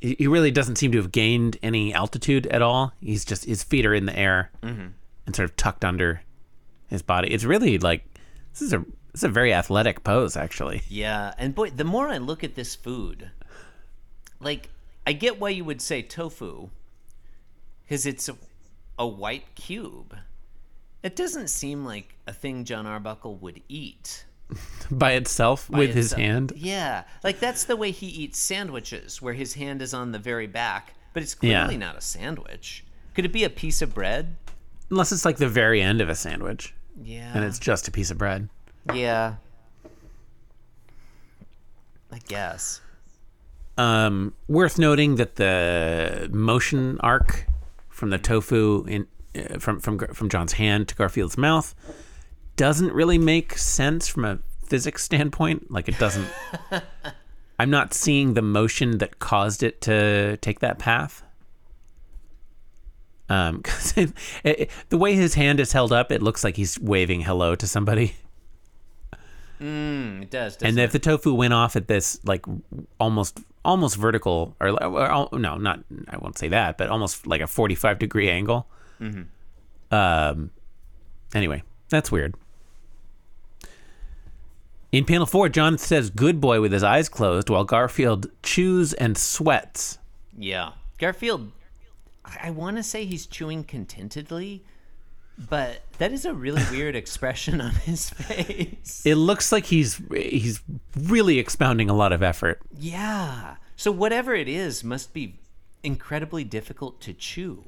he, 0.00 0.16
he 0.18 0.26
really 0.26 0.50
doesn't 0.50 0.76
seem 0.76 0.92
to 0.92 0.98
have 0.98 1.12
gained 1.12 1.58
any 1.62 1.92
altitude 1.92 2.46
at 2.46 2.62
all. 2.62 2.92
He's 3.00 3.24
just 3.24 3.44
his 3.44 3.62
feet 3.62 3.84
are 3.84 3.94
in 3.94 4.06
the 4.06 4.18
air 4.18 4.50
and 5.26 5.36
sort 5.36 5.48
of 5.48 5.56
tucked 5.56 5.84
under 5.84 6.22
his 6.88 7.02
body. 7.02 7.28
It's 7.28 7.44
really 7.44 7.78
like 7.78 8.04
this 8.52 8.62
is 8.62 8.72
a 8.72 8.78
this 9.12 9.20
is 9.20 9.24
a 9.24 9.28
very 9.28 9.52
athletic 9.52 10.04
pose, 10.04 10.36
actually. 10.36 10.82
Yeah, 10.88 11.34
and 11.36 11.54
boy, 11.54 11.70
the 11.70 11.84
more 11.84 12.08
I 12.08 12.18
look 12.18 12.44
at 12.44 12.54
this 12.54 12.74
food, 12.74 13.30
like 14.40 14.70
I 15.06 15.12
get 15.12 15.40
why 15.40 15.50
you 15.50 15.64
would 15.64 15.82
say 15.82 16.00
tofu, 16.00 16.68
because 17.82 18.06
it's 18.06 18.30
a, 19.00 19.06
white 19.06 19.54
cube. 19.54 20.14
It 21.02 21.16
doesn't 21.16 21.48
seem 21.48 21.84
like 21.84 22.14
a 22.26 22.32
thing 22.32 22.64
John 22.64 22.86
Arbuckle 22.86 23.36
would 23.36 23.60
eat. 23.68 24.24
By 24.90 25.12
itself 25.12 25.68
by 25.70 25.78
with 25.78 25.94
his 25.94 26.12
hand. 26.12 26.52
Yeah, 26.56 27.04
like 27.24 27.38
that's 27.40 27.64
the 27.64 27.76
way 27.76 27.90
he 27.92 28.06
eats 28.08 28.38
sandwiches, 28.38 29.22
where 29.22 29.34
his 29.34 29.54
hand 29.54 29.80
is 29.80 29.94
on 29.94 30.12
the 30.12 30.18
very 30.18 30.46
back, 30.48 30.94
but 31.14 31.22
it's 31.22 31.36
Yeah. 31.40 31.60
clearly 31.66 31.76
not 31.78 31.96
a 31.96 32.00
sandwich. 32.00 32.84
Could 33.14 33.24
it 33.24 33.32
be 33.32 33.44
a 33.44 33.50
piece 33.50 33.80
of 33.80 33.94
bread? 33.94 34.34
Unless 34.90 35.12
it's 35.12 35.24
like 35.24 35.36
the 35.36 35.48
very 35.48 35.80
end 35.80 36.00
of 36.00 36.08
a 36.08 36.14
sandwich 36.16 36.74
Yeah. 37.02 37.30
and 37.34 37.44
it's 37.44 37.58
just 37.60 37.86
a 37.88 37.90
piece 37.92 38.10
of 38.10 38.18
bread. 38.18 38.48
yeah. 38.92 39.36
I 42.12 42.18
guess. 42.26 42.80
Um, 43.78 44.34
worth 44.48 44.78
noting 44.78 45.14
that 45.16 45.36
the 45.36 46.28
motion 46.32 46.98
arc 47.00 47.46
from 48.00 48.08
the 48.10 48.18
tofu 48.18 48.84
in 48.88 49.06
uh, 49.36 49.58
from 49.58 49.78
from 49.78 49.98
from 49.98 50.28
John's 50.30 50.54
hand 50.54 50.88
to 50.88 50.94
Garfield's 50.96 51.36
mouth 51.38 51.74
doesn't 52.56 52.92
really 52.92 53.18
make 53.18 53.56
sense 53.56 54.08
from 54.08 54.24
a 54.24 54.38
physics 54.64 55.04
standpoint. 55.04 55.70
Like 55.70 55.86
it 55.88 55.98
doesn't. 55.98 56.26
I'm 57.60 57.68
not 57.70 57.92
seeing 57.92 58.32
the 58.32 58.42
motion 58.42 58.98
that 58.98 59.18
caused 59.18 59.62
it 59.62 59.82
to 59.82 60.38
take 60.38 60.60
that 60.60 60.78
path. 60.78 61.22
Um, 63.28 63.62
'cause 63.64 63.92
it, 63.96 64.12
it, 64.42 64.70
the 64.88 64.96
way 64.98 65.14
his 65.14 65.34
hand 65.34 65.60
is 65.60 65.72
held 65.72 65.92
up, 65.92 66.10
it 66.10 66.22
looks 66.22 66.42
like 66.42 66.56
he's 66.56 66.80
waving 66.80 67.20
hello 67.20 67.54
to 67.54 67.66
somebody. 67.66 68.14
Mm, 69.60 70.22
it 70.22 70.30
does. 70.30 70.56
And 70.62 70.78
if 70.78 70.90
the 70.90 70.98
tofu 70.98 71.34
went 71.34 71.52
off 71.52 71.76
at 71.76 71.86
this 71.86 72.18
like 72.24 72.46
almost 72.98 73.40
almost 73.64 73.96
vertical 73.96 74.56
or, 74.60 74.70
or 74.82 75.38
no, 75.38 75.56
not 75.56 75.80
I 76.08 76.16
won't 76.18 76.38
say 76.38 76.48
that, 76.48 76.78
but 76.78 76.88
almost 76.88 77.26
like 77.26 77.40
a 77.40 77.46
45 77.46 77.98
degree 77.98 78.30
angle. 78.30 78.66
Um 79.90 80.50
anyway, 81.34 81.62
that's 81.88 82.10
weird. 82.12 82.34
In 84.92 85.04
panel 85.04 85.26
4, 85.26 85.48
John 85.50 85.78
says 85.78 86.10
good 86.10 86.40
boy 86.40 86.60
with 86.60 86.72
his 86.72 86.82
eyes 86.82 87.08
closed 87.08 87.48
while 87.48 87.64
Garfield 87.64 88.26
chews 88.42 88.92
and 88.92 89.16
sweats. 89.16 89.98
Yeah. 90.36 90.72
Garfield, 90.98 91.52
I, 92.24 92.48
I 92.48 92.50
want 92.50 92.76
to 92.76 92.82
say 92.82 93.04
he's 93.04 93.26
chewing 93.26 93.62
contentedly, 93.62 94.64
but 95.48 95.80
that 95.98 96.12
is 96.12 96.24
a 96.24 96.34
really 96.34 96.62
weird 96.70 96.94
expression 96.96 97.60
on 97.60 97.72
his 97.72 98.10
face. 98.10 99.02
It 99.04 99.14
looks 99.16 99.52
like 99.52 99.66
he's 99.66 100.00
he's 100.12 100.60
really 100.98 101.38
expounding 101.38 101.88
a 101.88 101.94
lot 101.94 102.12
of 102.12 102.22
effort. 102.22 102.60
yeah. 102.76 103.56
So 103.76 103.90
whatever 103.90 104.34
it 104.34 104.46
is 104.46 104.84
must 104.84 105.14
be 105.14 105.40
incredibly 105.82 106.44
difficult 106.44 107.00
to 107.00 107.14
chew. 107.14 107.64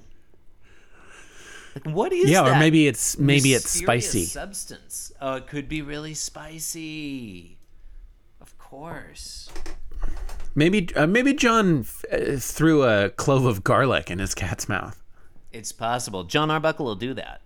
Like 1.75 1.87
what 1.87 2.13
is 2.13 2.29
yeah, 2.29 2.47
or 2.47 2.59
maybe 2.59 2.87
it's 2.87 3.19
maybe 3.19 3.55
it's 3.55 3.71
spicy. 3.71 4.25
substance? 4.27 5.11
Oh, 5.23 5.37
it 5.37 5.47
could 5.47 5.71
be 5.71 5.81
really 5.81 6.13
spicy. 6.13 7.57
Of 8.43 8.59
course. 8.59 9.49
Maybe 10.55 10.95
uh, 10.95 11.07
maybe 11.07 11.33
John 11.33 11.87
uh, 12.13 12.37
threw 12.37 12.83
a 12.83 13.09
clove 13.09 13.47
of 13.47 13.65
garlic 13.65 14.11
in 14.11 14.19
his 14.19 14.35
cat's 14.35 14.69
mouth. 14.69 15.03
It's 15.51 15.73
possible. 15.73 16.25
John 16.25 16.51
Arbuckle 16.51 16.85
will 16.85 16.95
do 16.95 17.15
that. 17.15 17.41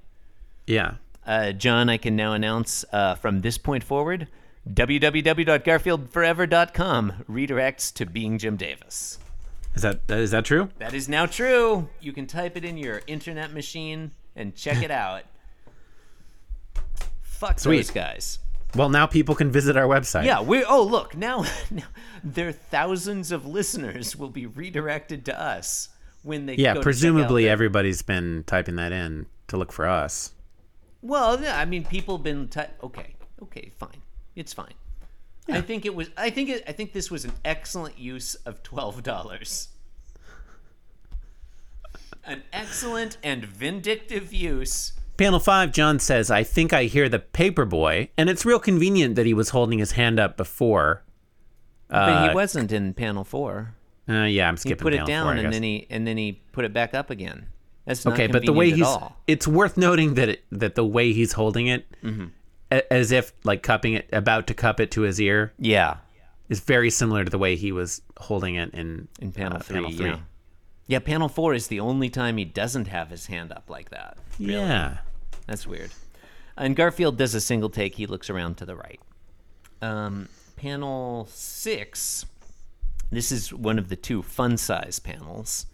Yeah. 0.67 0.95
Uh, 1.27 1.53
John, 1.53 1.89
I 1.89 1.97
can 1.97 2.17
now 2.17 2.33
announce 2.33 2.85
uh, 2.93 3.15
from 3.17 3.41
this 3.41 3.59
point 3.59 3.85
forward, 3.85 4.29
www.garfieldforever.com 4.69 7.13
redirects 7.29 7.93
to 7.95 8.07
being 8.07 8.39
Jim 8.39 8.57
Davis. 8.57 9.19
Is 9.75 9.83
that 9.83 10.01
is 10.09 10.31
that 10.31 10.47
true? 10.47 10.71
That 10.79 10.95
is 10.95 11.09
now 11.09 11.27
true. 11.27 11.89
You 12.01 12.13
can 12.13 12.27
type 12.27 12.57
it 12.57 12.65
in 12.65 12.79
your 12.79 13.03
internet 13.07 13.53
machine 13.53 14.13
and 14.35 14.57
check 14.57 14.83
it 14.83 14.91
out. 14.91 15.25
Fuck 17.23 17.61
Sweet. 17.61 17.77
those 17.77 17.91
guys. 17.91 18.39
Well, 18.75 18.89
now 18.89 19.07
people 19.07 19.35
can 19.35 19.53
visit 19.53 19.77
our 19.77 19.87
website. 19.87 20.25
Yeah, 20.25 20.41
we. 20.41 20.65
Oh, 20.65 20.83
look 20.83 21.15
now, 21.15 21.45
now 21.71 21.85
their 22.25 22.53
thousands 22.53 23.31
of 23.33 23.45
listeners 23.47 24.17
will 24.17 24.31
be 24.31 24.47
redirected 24.47 25.27
to 25.27 25.39
us 25.39 25.91
when 26.23 26.47
they. 26.47 26.55
Yeah, 26.55 26.57
go 26.57 26.63
to 26.63 26.73
check 26.73 26.77
out 26.79 26.83
presumably 26.83 27.47
everybody's 27.49 28.01
been 28.03 28.45
typing 28.47 28.77
that 28.77 28.93
in 28.93 29.27
to 29.49 29.59
look 29.59 29.73
for 29.73 29.87
us. 29.87 30.33
Well, 31.07 31.41
yeah, 31.41 31.59
I 31.59 31.65
mean, 31.65 31.85
people 31.85 32.19
been 32.19 32.49
ty- 32.49 32.71
okay, 32.83 33.15
okay, 33.43 33.71
fine, 33.79 34.03
it's 34.35 34.53
fine. 34.53 34.75
I 35.49 35.61
think 35.61 35.87
it 35.87 35.95
was. 35.95 36.11
I 36.17 36.31
think 36.31 36.49
it. 36.49 36.65
I 36.67 36.73
think 36.73 36.93
this 36.93 37.11
was 37.11 37.25
an 37.25 37.33
excellent 37.45 37.99
use 37.99 38.35
of 38.47 38.63
twelve 38.65 39.03
dollars. 39.05 39.69
An 42.25 42.43
excellent 42.53 43.19
and 43.23 43.45
vindictive 43.45 44.33
use. 44.33 44.93
Panel 45.17 45.39
5, 45.39 45.73
John 45.73 45.99
says, 46.01 46.29
I 46.31 46.43
think 46.43 46.73
I 46.73 46.85
hear 46.85 47.09
the 47.09 47.21
paper 47.21 47.65
boy. 47.65 48.11
And 48.19 48.29
it's 48.29 48.45
real 48.45 48.59
convenient 48.59 49.15
that 49.15 49.25
he 49.27 49.33
was 49.33 49.51
holding 49.51 49.79
his 49.79 49.93
hand 49.93 50.19
up 50.19 50.37
before. 50.37 51.05
But 51.89 51.97
Uh, 51.97 52.29
he 52.29 52.35
wasn't 52.35 52.73
in 52.73 52.93
panel 52.95 53.23
four. 53.23 53.75
Uh, 54.09 54.25
yeah, 54.25 54.49
I'm 54.49 54.57
skipping. 54.57 54.77
He 54.79 54.83
put 54.83 54.93
it 54.95 55.07
down 55.07 55.27
four, 55.27 55.35
and 55.35 55.53
then 55.53 55.63
he 55.63 55.87
and 55.89 56.05
then 56.07 56.17
he 56.17 56.41
put 56.53 56.65
it 56.65 56.73
back 56.73 56.95
up 56.95 57.11
again. 57.11 57.47
That's 57.87 58.05
not 58.05 58.15
okay, 58.15 58.27
but 58.27 58.45
the 58.45 58.53
way 58.53 58.71
he's 58.73 58.87
it's 59.27 59.49
worth 59.49 59.77
noting 59.79 60.15
that 60.15 60.29
it, 60.29 60.45
that 60.53 60.75
the 60.75 60.85
way 60.85 61.13
he's 61.13 61.33
holding 61.33 61.69
it 61.69 61.87
Mm-hmm. 62.03 62.27
a- 62.71 62.93
as 62.93 63.13
if 63.13 63.33
like 63.45 63.63
cupping 63.63 63.95
it 63.95 64.09
about 64.13 64.47
to 64.49 64.55
cup 64.55 64.79
it 64.81 64.91
to 64.93 65.03
his 65.03 65.21
ear 65.21 65.53
Yeah, 65.59 65.97
is 66.49 66.61
very 66.61 66.91
similar 66.91 67.25
to 67.25 67.31
the 67.31 67.39
way 67.39 67.57
he 67.57 67.73
was 67.73 68.03
holding 68.19 68.57
it 68.57 68.75
in 68.75 69.09
in 69.21 69.33
panel 69.33 69.59
uh, 69.59 69.61
three. 69.61 69.75
panel 69.77 69.91
3. 69.93 70.07
Yeah. 70.07 70.19
yeah, 70.89 70.99
panel 70.99 71.29
four 71.29 71.55
is 71.55 71.69
the 71.69 71.81
only 71.81 72.11
time 72.11 72.37
he 72.37 72.45
doesn't 72.45 72.89
have 72.89 73.11
his 73.11 73.27
hand 73.27 73.53
up 73.53 73.71
like 73.71 73.91
that. 73.91 74.19
Really. 74.39 74.53
Yeah. 74.55 74.99
That's 75.47 75.67
weird. 75.67 75.93
And 76.57 76.75
Garfield 76.75 77.17
does 77.19 77.35
a 77.35 77.41
single 77.41 77.71
take. 77.71 77.95
He 77.95 78.07
looks 78.07 78.29
around 78.31 78.57
to 78.59 78.65
the 78.67 78.75
right. 78.75 78.99
Um, 79.81 80.29
panel 80.57 81.29
six. 81.31 82.27
This 83.13 83.31
is 83.31 83.53
one 83.53 83.79
of 83.79 83.89
the 83.91 83.95
two 83.97 84.23
fun 84.23 84.57
size 84.57 84.99
panels. 84.99 85.67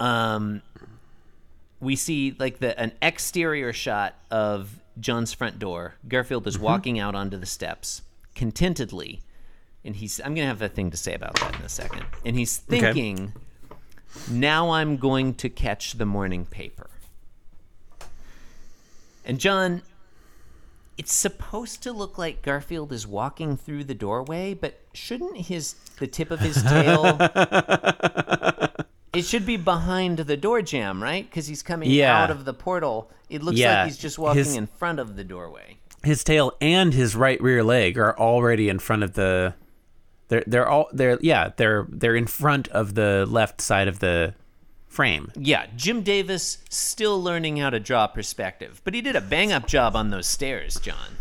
Um, 0.00 0.62
we 1.84 1.96
see 1.96 2.34
like 2.38 2.58
the 2.58 2.78
an 2.80 2.92
exterior 3.02 3.72
shot 3.72 4.16
of 4.30 4.80
John's 4.98 5.32
front 5.32 5.58
door. 5.58 5.94
Garfield 6.08 6.46
is 6.46 6.54
mm-hmm. 6.54 6.64
walking 6.64 6.98
out 6.98 7.14
onto 7.14 7.36
the 7.36 7.46
steps 7.46 8.02
contentedly, 8.34 9.20
and 9.84 9.94
he's. 9.96 10.20
I'm 10.20 10.34
gonna 10.34 10.46
have 10.46 10.62
a 10.62 10.68
thing 10.68 10.90
to 10.90 10.96
say 10.96 11.14
about 11.14 11.36
that 11.36 11.54
in 11.56 11.62
a 11.62 11.68
second. 11.68 12.06
And 12.24 12.36
he's 12.36 12.56
thinking, 12.56 13.34
"Now 14.28 14.70
I'm 14.70 14.96
going 14.96 15.34
to 15.34 15.48
catch 15.48 15.92
the 15.92 16.06
morning 16.06 16.46
paper." 16.46 16.88
And 19.26 19.38
John, 19.38 19.82
it's 20.98 21.12
supposed 21.12 21.82
to 21.84 21.92
look 21.92 22.18
like 22.18 22.42
Garfield 22.42 22.92
is 22.92 23.06
walking 23.06 23.56
through 23.56 23.84
the 23.84 23.94
doorway, 23.94 24.54
but 24.54 24.80
shouldn't 24.92 25.36
his 25.36 25.74
the 25.98 26.06
tip 26.06 26.30
of 26.30 26.40
his 26.40 26.62
tail 26.62 27.18
It 29.16 29.24
should 29.24 29.46
be 29.46 29.56
behind 29.56 30.18
the 30.18 30.36
door 30.36 30.62
jamb, 30.62 31.02
right? 31.02 31.28
Because 31.28 31.46
he's 31.46 31.62
coming 31.62 31.90
Yeah. 31.90 32.22
out 32.22 32.30
of 32.30 32.44
the 32.44 32.54
portal. 32.54 33.10
It 33.30 33.42
looks 33.42 33.58
Yeah, 33.58 33.82
like 33.82 33.86
he's 33.92 33.98
just 33.98 34.18
walking 34.18 34.38
his- 34.38 34.56
in 34.56 34.66
front 34.66 34.98
of 34.98 35.16
the 35.16 35.24
doorway. 35.24 35.78
his 36.02 36.22
tail 36.22 36.52
and 36.60 36.92
his 36.92 37.16
right 37.16 37.40
rear 37.40 37.64
leg 37.64 37.98
are 37.98 38.18
already 38.18 38.68
in 38.68 38.78
front 38.78 39.02
of 39.02 39.14
the 39.14 39.54
they're 40.28 40.44
they're 40.46 40.68
all 40.68 40.88
they're 40.92 41.18
yeah 41.22 41.50
they're 41.56 41.86
they're 41.90 42.14
in 42.16 42.26
front 42.26 42.68
of 42.68 42.94
the 42.94 43.24
left 43.26 43.60
side 43.62 43.88
of 43.88 44.00
the 44.00 44.34
frame 44.86 45.30
Yeah, 45.34 45.66
Jim 45.76 46.02
Davis 46.02 46.58
still 46.68 47.22
learning 47.22 47.56
how 47.56 47.70
to 47.70 47.80
draw 47.80 48.06
perspective, 48.06 48.80
but 48.84 48.92
he 48.94 49.00
did 49.00 49.16
a 49.16 49.20
bang 49.22 49.50
up 49.52 49.66
job 49.66 49.96
on 49.96 50.10
those 50.10 50.26
stairs, 50.26 50.76
John. 50.76 51.16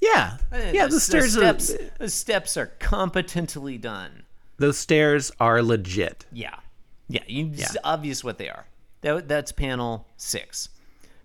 yeah 0.00 0.36
uh, 0.52 0.58
yeah 0.72 0.86
the, 0.86 1.00
stairs 1.00 1.36
are, 1.36 1.40
steps, 1.58 1.72
the 1.98 2.08
steps 2.08 2.56
are 2.56 2.66
competently 2.78 3.78
done. 3.78 4.24
Those 4.60 4.78
stairs 4.78 5.32
are 5.40 5.62
legit 5.62 6.24
Yeah, 6.32 6.54
yeah, 7.08 7.22
you, 7.26 7.50
it's 7.52 7.74
Yeah. 7.74 7.80
obvious 7.82 8.22
what 8.22 8.38
they 8.38 8.48
are. 8.48 8.66
That, 9.00 9.26
that's 9.28 9.50
panel 9.52 10.06
six. 10.16 10.68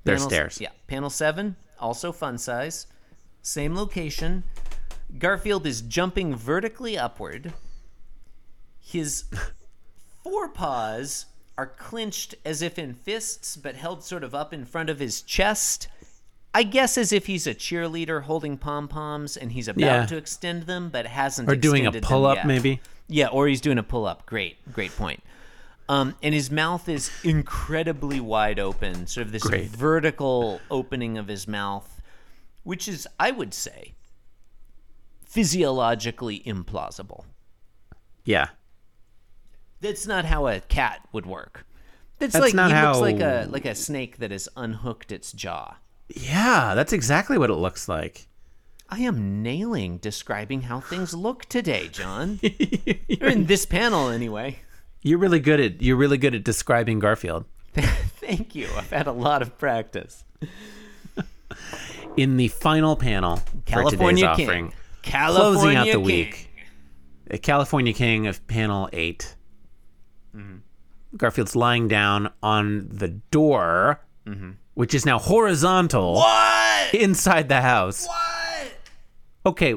They're 0.03 0.15
Panel- 0.15 0.29
stairs. 0.29 0.57
Yeah, 0.61 0.69
panel 0.87 1.09
seven, 1.09 1.55
also 1.79 2.11
fun 2.11 2.37
size, 2.37 2.87
same 3.41 3.75
location. 3.75 4.43
Garfield 5.19 5.65
is 5.67 5.81
jumping 5.81 6.35
vertically 6.35 6.97
upward. 6.97 7.53
His 8.81 9.25
forepaws 10.23 11.25
are 11.57 11.67
clenched 11.67 12.35
as 12.45 12.61
if 12.61 12.77
in 12.79 12.93
fists, 12.93 13.55
but 13.55 13.75
held 13.75 14.03
sort 14.03 14.23
of 14.23 14.33
up 14.35 14.53
in 14.53 14.65
front 14.65 14.89
of 14.89 14.99
his 14.99 15.21
chest. 15.21 15.87
I 16.53 16.63
guess 16.63 16.97
as 16.97 17.11
if 17.11 17.25
he's 17.27 17.47
a 17.47 17.53
cheerleader 17.53 18.23
holding 18.23 18.57
pom 18.57 18.87
poms 18.87 19.35
and 19.37 19.51
he's 19.51 19.67
about 19.67 19.81
Yeah. 19.81 20.05
to 20.05 20.17
extend 20.17 20.63
them, 20.63 20.89
but 20.89 21.05
hasn't. 21.05 21.49
or 21.49 21.55
doing 21.55 21.85
a 21.85 21.91
pull 21.91 22.25
up 22.25 22.45
maybe 22.45 22.79
Yeah, 23.07 23.27
or 23.27 23.47
he's 23.47 23.61
doing 23.61 23.77
a 23.77 23.83
pull 23.83 24.05
up. 24.05 24.25
Great, 24.25 24.57
great 24.73 24.91
point. 24.95 25.21
Um, 25.87 26.15
and 26.23 26.33
his 26.33 26.49
mouth 26.49 26.89
is 26.89 27.11
incredibly 27.23 28.19
wide 28.19 28.57
open, 28.59 29.05
sort 29.05 29.27
of 29.27 29.31
this 29.31 29.43
Great. 29.43 29.67
vertical 29.69 30.59
opening 30.71 31.17
of 31.19 31.27
his 31.27 31.47
mouth, 31.47 32.01
which 32.63 32.87
is, 32.87 33.07
I 33.19 33.29
would 33.29 33.53
say, 33.53 33.93
physiologically 35.25 36.39
implausible. 36.45 37.25
yeah 38.23 38.47
That's 39.81 40.07
not 40.07 40.25
how 40.25 40.47
a 40.47 40.59
cat 40.61 41.01
would 41.11 41.25
work. 41.25 41.65
That's, 42.19 42.33
That's 42.33 42.45
like 42.45 42.53
not 42.53 42.71
he 42.71 42.81
looks 42.81 42.99
like 42.99 43.19
a 43.19 43.47
like 43.51 43.65
a 43.65 43.75
snake 43.75 44.17
that 44.19 44.31
has 44.31 44.47
unhooked 44.55 45.11
its 45.11 45.31
jaw. 45.33 45.75
yeah 46.07 46.73
that's 46.73 46.93
exactly 46.93 47.37
what 47.37 47.49
it 47.49 47.55
looks 47.55 47.89
like 47.89 48.27
I 48.89 48.99
am 49.01 49.41
nailing 49.41 49.97
describing 49.97 50.61
how 50.61 50.79
things 50.79 51.13
look 51.13 51.45
today, 51.45 51.87
John. 51.91 52.39
You're 53.07 53.29
in 53.29 53.45
this 53.47 53.65
panel, 53.65 54.09
anyway. 54.09 54.59
you're 55.01 55.17
really 55.19 55.39
good 55.39 55.59
at 55.59 55.81
you're 55.81 55.95
really 55.97 56.17
good 56.17 56.33
at 56.35 56.43
describing 56.43 56.99
garfield 56.99 57.45
Thank 57.73 58.55
you. 58.55 58.67
I've 58.75 58.89
had 58.89 59.05
a 59.07 59.11
lot 59.11 59.41
of 59.41 59.57
practice. 59.57 60.23
in 62.17 62.37
the 62.37 62.47
final 62.47 62.95
panel 62.95 63.41
California 63.65 64.27
for 64.27 64.33
today's 64.33 64.37
King. 64.37 64.47
offering 64.47 64.73
California 65.01 65.51
closing 65.61 65.75
out 65.77 65.85
the 65.85 65.91
King. 65.91 66.03
week 66.03 66.49
a 67.29 67.37
california 67.37 67.93
king 67.93 68.27
of 68.27 68.45
panel 68.47 68.89
8 68.93 69.35
Mm-hmm. 70.35 70.55
garfield's 71.17 71.55
lying 71.55 71.87
down 71.87 72.31
on 72.43 72.87
the 72.91 73.07
door 73.31 74.01
which 74.73 74.93
is 74.93 75.05
now 75.05 75.17
horizontal 75.19 76.15
What? 76.15 76.93
inside 76.93 77.47
the 77.49 77.61
house 77.61 78.07
What? 78.07 78.34
Okay 79.45 79.75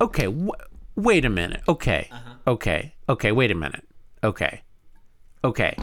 okay 0.00 0.24
w- 0.26 0.50
wait 0.96 1.24
a 1.24 1.30
minute 1.30 1.62
okay 1.68 2.08
Uh-huh. 2.12 2.34
okay 2.54 2.94
okay 3.08 3.32
wait 3.32 3.50
a 3.50 3.54
minute 3.54 3.84
okay 4.22 4.62
okay 5.42 5.76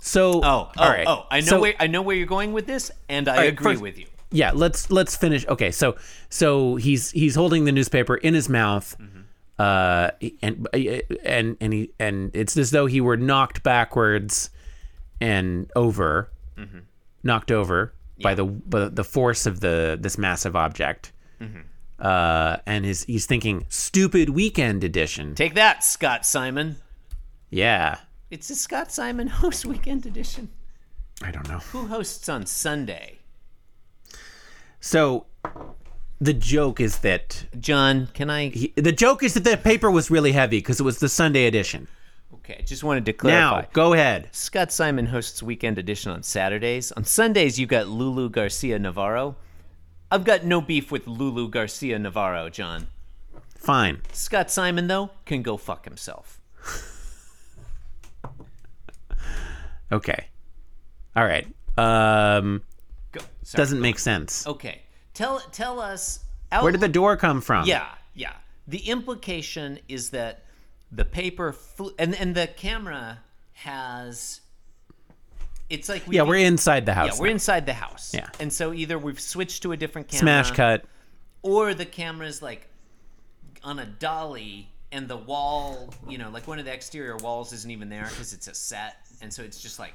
so 0.00 0.40
Oh, 0.42 0.42
oh, 0.44 0.70
all 0.76 0.88
right 0.90 1.06
oh! 1.06 1.26
I 1.30 1.40
know 1.40 1.46
So- 1.46 1.60
where 1.60 1.74
I 1.80 1.86
know 1.86 2.02
where 2.02 2.14
you're 2.16 2.26
going 2.26 2.52
with 2.52 2.66
this, 2.66 2.90
and 3.08 3.28
I 3.28 3.36
right, 3.36 3.52
agree 3.52 3.72
first- 3.72 3.82
with 3.82 3.98
you. 3.98 4.06
yeah 4.30 4.50
let's 4.54 4.90
let's 4.90 5.16
finish 5.16 5.46
okay 5.48 5.70
so 5.70 5.96
so 6.28 6.76
he's 6.76 7.10
he's 7.12 7.34
holding 7.34 7.64
the 7.64 7.72
newspaper 7.72 8.16
in 8.16 8.34
his 8.34 8.48
mouth 8.48 8.96
Mm-hmm. 9.00 9.20
uh 9.58 10.10
and 10.42 10.68
and 11.24 11.56
and 11.60 11.72
he 11.72 11.90
and 11.98 12.30
it's 12.34 12.56
as 12.56 12.70
though 12.72 12.86
he 12.86 13.00
were 13.00 13.16
knocked 13.16 13.62
backwards 13.62 14.50
and 15.20 15.70
over 15.76 16.30
Mm-hmm. 16.58 16.78
knocked 17.22 17.50
over 17.52 17.92
by 18.22 18.34
the 18.34 18.44
by 18.44 18.88
the 18.88 19.04
force 19.04 19.44
of 19.46 19.60
the 19.60 19.96
this 20.00 20.16
massive 20.18 20.54
object 20.56 21.12
Mm-hmm. 21.40 21.60
Uh 21.98 22.58
and 22.66 22.84
his 22.84 23.04
he's 23.04 23.26
thinking 23.26 23.64
stupid 23.68 24.28
weekend 24.30 24.84
edition 24.84 25.34
Take 25.34 25.54
that, 25.54 25.82
Scott 25.82 26.26
Simon. 26.26 26.76
yeah 27.50 27.98
It's 28.30 28.50
a 28.50 28.54
Scott 28.54 28.92
Simon 28.92 29.26
host 29.42 29.64
weekend 29.64 30.04
edition. 30.06 30.48
i 31.22 31.30
don't 31.30 31.48
know 31.48 31.58
Who 31.72 31.86
hosts 31.86 32.28
on 32.28 32.44
Sunday? 32.46 33.18
so 34.80 35.26
the 36.20 36.32
joke 36.34 36.80
is 36.80 36.98
that 36.98 37.44
John, 37.60 38.08
can 38.14 38.30
I? 38.30 38.48
he, 38.48 38.72
the 38.76 38.92
joke 38.92 39.22
is 39.22 39.34
that 39.34 39.44
the 39.44 39.56
paper 39.56 39.90
was 39.90 40.10
really 40.10 40.32
heavy 40.32 40.58
because 40.58 40.80
it 40.80 40.84
was 40.84 40.98
the 40.98 41.08
sunday 41.08 41.46
edition 41.46 41.88
Okay, 42.34 42.62
just 42.64 42.84
wanted 42.84 43.04
to 43.06 43.12
clarify. 43.12 43.62
now 43.62 43.66
go 43.72 43.92
ahead 43.92 44.28
Scott 44.32 44.70
Simon 44.70 45.06
hosts 45.06 45.42
Weekend 45.42 45.78
Edition 45.78 46.12
on 46.12 46.22
Saturdays. 46.22 46.92
On 46.92 47.04
Sundays, 47.04 47.58
you 47.58 47.66
got 47.66 47.88
Lulu 47.88 48.28
Garcia 48.30 48.78
Navarro. 48.78 49.34
I've 50.10 50.24
got 50.24 50.44
no 50.44 50.60
beef 50.60 50.92
with 50.92 51.06
Lulu 51.06 51.48
Garcia 51.48 51.98
Navarro, 51.98 52.48
John. 52.48 52.88
fine 53.56 54.02
Scott 54.12 54.50
Simon, 54.50 54.86
though, 54.86 55.10
can 55.24 55.42
go 55.42 55.56
fuck 55.56 55.84
himself. 55.84 56.40
Okay. 59.92 60.26
All 61.14 61.24
right. 61.24 61.46
Um, 61.78 62.62
Go. 63.12 63.20
Sorry. 63.42 63.62
doesn't 63.62 63.80
make 63.80 63.98
sense. 63.98 64.46
Okay. 64.46 64.82
Tell 65.14 65.40
tell 65.52 65.80
us. 65.80 66.20
Where 66.60 66.72
did 66.72 66.80
the 66.80 66.88
door 66.88 67.16
come 67.16 67.40
from? 67.40 67.66
Yeah, 67.66 67.88
yeah. 68.14 68.32
The 68.66 68.78
implication 68.88 69.78
is 69.88 70.10
that 70.10 70.44
the 70.90 71.04
paper 71.04 71.52
flew, 71.52 71.92
and 71.98 72.14
and 72.14 72.34
the 72.34 72.46
camera 72.46 73.20
has. 73.54 74.40
It's 75.68 75.88
like 75.88 76.06
we 76.06 76.16
Yeah, 76.16 76.22
we're 76.22 76.36
inside 76.46 76.86
the 76.86 76.94
house. 76.94 77.16
Yeah, 77.16 77.20
we're 77.22 77.28
inside 77.30 77.66
the 77.66 77.74
house. 77.74 78.12
Yeah. 78.14 78.28
And 78.40 78.52
so 78.52 78.72
either 78.72 78.98
we've 78.98 79.18
switched 79.20 79.62
to 79.64 79.72
a 79.72 79.76
different 79.76 80.08
camera. 80.08 80.20
Smash 80.20 80.50
cut. 80.52 80.84
or 81.42 81.74
the 81.74 81.84
camera's 81.86 82.40
like 82.42 82.68
on 83.64 83.78
a 83.80 83.86
dolly 83.86 84.68
and 84.92 85.08
the 85.08 85.16
wall 85.16 85.92
you 86.08 86.18
know 86.18 86.30
like 86.30 86.46
one 86.46 86.60
of 86.60 86.64
the 86.64 86.72
exterior 86.72 87.16
walls 87.16 87.52
isn't 87.52 87.70
even 87.72 87.88
there 87.88 88.04
because 88.04 88.32
it's 88.32 88.46
a 88.46 88.54
set 88.54 88.98
and 89.20 89.32
so 89.32 89.42
it's 89.42 89.60
just 89.60 89.80
like 89.80 89.94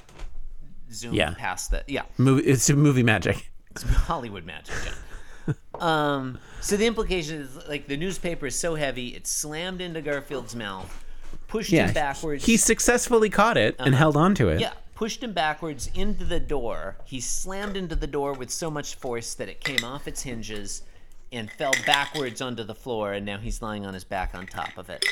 zoomed 0.91 1.15
Yeah. 1.15 1.33
past 1.37 1.71
the 1.71 1.83
yeah 1.87 2.01
Movie. 2.17 2.43
It's 2.43 2.69
a 2.69 2.75
movie 2.75 3.01
magic. 3.03 3.49
it's 3.71 3.83
hollywood 4.09 4.45
magic 4.45 4.75
John. 4.83 5.55
um 5.79 6.37
so 6.59 6.75
the 6.75 6.85
implication 6.85 7.39
is 7.41 7.57
like 7.69 7.87
the 7.87 7.95
newspaper 7.95 8.47
is 8.47 8.55
so 8.59 8.75
heavy 8.75 9.09
it 9.15 9.25
slammed 9.25 9.79
into 9.79 10.01
garfield's 10.01 10.55
mouth 10.55 11.05
pushed 11.47 11.71
Yeah. 11.71 11.87
him 11.87 11.93
backwards 11.93 12.45
He 12.45 12.57
successfully 12.57 13.29
caught 13.29 13.57
it 13.57 13.75
and 13.79 13.95
held 13.95 14.17
on 14.17 14.35
to 14.35 14.49
it. 14.49 14.59
yeah 14.59 14.73
pushed 15.01 15.23
him 15.23 15.33
backwards 15.33 15.89
into 15.95 16.23
the 16.23 16.39
door 16.39 16.95
he 17.05 17.19
slammed 17.19 17.75
into 17.75 17.95
the 17.95 18.07
door 18.07 18.33
with 18.33 18.51
so 18.51 18.69
much 18.69 18.95
force 18.95 19.33
that 19.33 19.49
it 19.49 19.59
came 19.59 19.83
off 19.83 20.07
its 20.07 20.21
hinges 20.21 20.83
and 21.31 21.51
fell 21.51 21.73
backwards 21.85 22.41
onto 22.41 22.63
the 22.63 22.75
floor 22.75 23.13
and 23.13 23.25
now 23.25 23.37
he's 23.37 23.61
lying 23.61 23.85
on 23.85 23.93
his 23.93 24.03
back 24.03 24.35
on 24.35 24.45
top 24.45 24.77
of 24.77 24.89
it 24.89 25.03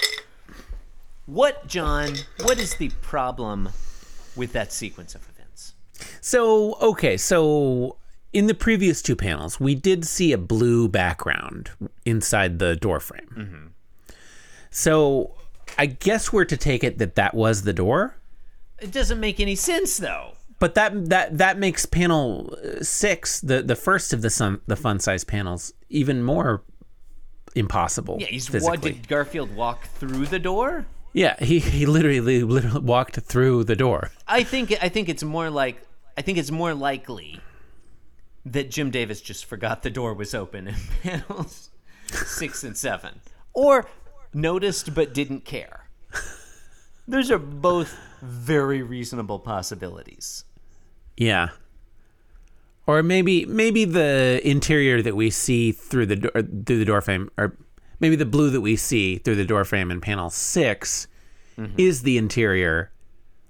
what 1.26 1.66
john 1.68 2.14
what 2.44 2.60
is 2.60 2.76
the 2.76 2.90
problem 3.02 3.68
with 4.36 4.54
that 4.54 4.72
sequence 4.72 5.16
of 5.16 5.22
events 5.28 5.74
So 6.22 6.76
okay, 6.82 7.18
so 7.18 7.98
in 8.34 8.48
the 8.48 8.54
previous 8.54 9.02
two 9.02 9.16
panels, 9.16 9.60
we 9.60 9.76
did 9.76 10.06
see 10.06 10.32
a 10.32 10.38
blue 10.38 10.88
background 10.88 11.72
inside 12.06 12.60
the 12.60 12.76
door 12.76 13.00
frame. 13.00 13.36
Mm-hmm. 13.36 14.14
So 14.70 15.36
I 15.78 15.88
guess 15.88 16.32
we're 16.32 16.46
to 16.46 16.58
take 16.58 16.84
it 16.84 16.98
that 17.00 17.16
that 17.16 17.34
was 17.34 17.64
the 17.64 17.74
door. 17.74 18.16
It 18.82 18.92
doesn't 18.92 19.20
make 19.20 19.40
any 19.40 19.56
sense 19.56 19.98
though 19.98 20.34
But 20.60 20.74
that 20.76 21.10
that 21.10 21.38
that 21.38 21.58
makes 21.58 21.86
panel 21.86 22.56
six, 22.82 23.40
the 23.42 23.62
the 23.64 23.76
first 23.76 24.14
of 24.14 24.22
the 24.22 24.30
sun, 24.30 24.60
the 24.68 24.76
fun 24.76 25.00
size 25.00 25.24
panels, 25.24 25.74
even 25.90 26.24
more 26.24 26.64
impossible. 27.56 28.18
yeah 28.20 28.28
he's 28.28 28.48
physically. 28.48 28.70
what 28.70 28.82
did 28.82 29.08
garfield 29.08 29.56
walk 29.56 29.84
through 30.00 30.26
the 30.28 30.40
door 30.40 30.86
Yeah, 31.14 31.36
he 31.44 31.60
he 31.60 31.86
literally 31.86 32.44
literally 32.44 32.80
walked 32.86 33.16
through 33.22 33.64
the 33.66 33.76
door. 33.76 34.12
i 34.28 34.44
think 34.44 34.72
i 34.84 34.90
think 34.90 35.10
it's 35.10 35.24
more 35.24 35.50
like 35.50 35.82
i 36.18 36.22
think 36.22 36.38
it's 36.38 36.52
more 36.52 36.74
likely 36.76 37.40
that 38.46 38.70
jim 38.70 38.92
davis 38.92 39.20
just 39.22 39.46
forgot 39.46 39.82
the 39.84 39.90
door 39.90 40.14
was 40.14 40.34
open 40.36 40.68
in 40.68 40.76
panels 41.04 41.70
six 42.08 42.64
and 42.64 42.78
seven 42.78 43.20
or 43.54 43.88
noticed 44.34 44.94
but 44.94 45.14
didn't 45.14 45.44
care 45.46 45.90
those 47.10 47.32
are 47.32 47.40
both 47.40 47.98
very 48.22 48.82
reasonable 48.82 49.40
possibilities 49.40 50.46
Yeah. 51.18 51.50
Or 52.88 53.04
maybe 53.04 53.46
maybe 53.46 53.86
the 53.86 54.42
interior 54.44 55.02
that 55.02 55.16
we 55.16 55.30
see 55.30 55.72
through 55.72 56.08
the 56.08 56.16
door, 56.16 56.32
through 56.34 56.80
the 56.80 56.86
door 56.86 57.02
frame, 57.02 57.30
or 57.38 57.56
maybe 58.00 58.16
the 58.16 58.26
blue 58.26 58.50
that 58.50 58.62
we 58.62 58.76
see 58.76 59.18
through 59.18 59.36
the 59.36 59.46
door 59.46 59.64
frame 59.64 59.92
in 59.92 60.02
panel 60.02 60.30
6 60.30 61.08
is 61.78 62.02
the 62.04 62.18
interior, 62.18 62.92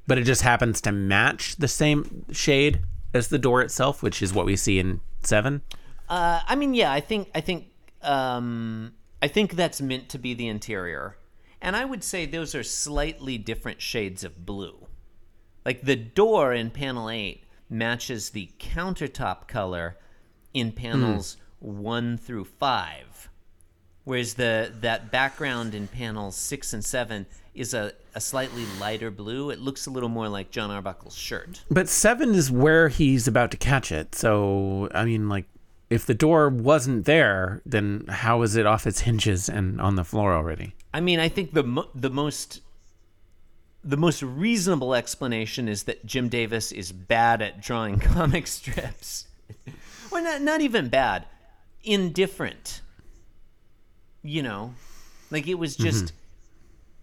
but 0.08 0.18
it 0.18 0.24
just 0.24 0.42
happens 0.42 0.82
to 0.82 0.92
match 0.92 1.56
the 1.58 1.68
same 1.68 2.26
shade 2.32 2.82
as 3.14 3.28
the 3.28 3.38
door 3.38 3.62
itself, 3.62 4.02
which 4.04 4.22
is 4.22 4.34
what 4.34 4.46
we 4.46 4.56
see 4.56 4.80
in 4.80 5.00
seven. 5.22 5.62
Uh, 6.10 6.42
I 6.48 6.56
mean, 6.56 6.74
yeah, 6.74 6.92
I 6.92 7.00
think 7.02 7.30
I 7.36 7.42
think 7.42 7.68
um, 8.02 8.94
I 9.22 9.28
think 9.28 9.54
that's 9.54 9.80
meant 9.80 10.10
to 10.10 10.18
be 10.18 10.34
the 10.34 10.48
interior, 10.48 11.16
and 11.62 11.76
I 11.76 11.86
would 11.86 12.04
say 12.04 12.26
those 12.26 12.56
are 12.56 12.64
slightly 12.64 13.38
different 13.38 13.82
shades 13.82 14.24
of 14.24 14.46
blue. 14.46 14.88
Like 15.66 15.82
the 15.82 15.96
door 15.96 16.54
in 16.54 16.72
panel 16.72 17.10
eight 17.10 17.44
matches 17.70 18.30
the 18.30 18.50
countertop 18.60 19.48
color 19.48 19.98
in 20.54 20.72
panels 20.72 21.38
one 21.60 22.18
through 22.18 22.46
five, 22.46 23.30
whereas 24.04 24.36
the 24.36 24.74
that 24.82 25.12
background 25.12 25.76
in 25.76 25.88
panels 25.88 26.36
six 26.36 26.74
and 26.74 26.84
seven 26.84 27.26
is 27.54 27.74
a, 27.74 27.92
a 28.16 28.22
slightly 28.22 28.66
lighter 28.80 29.12
blue. 29.12 29.50
It 29.50 29.60
looks 29.60 29.86
a 29.86 29.92
little 29.92 30.10
more 30.10 30.30
like 30.30 30.50
John 30.50 30.72
Arbuckle's 30.72 31.16
shirt. 31.16 31.64
But 31.70 31.90
seven 31.90 32.34
is 32.34 32.50
where 32.50 32.88
he's 32.88 33.28
about 33.28 33.52
to 33.52 33.58
catch 33.58 33.92
it. 33.92 34.16
So 34.16 34.90
I 34.94 35.06
mean, 35.06 35.28
like, 35.28 35.46
if 35.90 36.06
the 36.06 36.14
door 36.14 36.50
wasn't 36.50 37.06
there, 37.06 37.62
then 37.66 38.06
how 38.08 38.42
is 38.44 38.56
it 38.56 38.66
off 38.66 38.88
its 38.88 39.02
hinges 39.02 39.50
and 39.50 39.82
on 39.82 39.96
the 39.96 40.06
floor 40.06 40.34
already? 40.34 40.74
I 40.94 41.02
mean, 41.02 41.20
I 41.20 41.30
think 41.30 41.54
the 41.54 41.64
mo- 41.64 41.90
the 41.94 42.10
most 42.10 42.62
the 43.84 43.98
most 43.98 44.22
reasonable 44.22 44.94
explanation 44.94 45.70
is 45.70 45.84
that 45.84 46.06
Jim 46.06 46.28
Davis 46.30 46.72
is 46.72 46.92
bad 46.92 47.42
at 47.42 47.62
drawing 47.62 48.00
comic 48.00 48.48
strips. 48.48 49.28
or 50.12 50.22
not 50.22 50.42
not 50.42 50.62
even 50.62 50.90
bad, 50.90 51.26
indifferent. 51.84 52.82
You 54.22 54.44
know, 54.44 54.74
like 55.32 55.48
it 55.48 55.56
was 55.56 55.76
just 55.78 56.12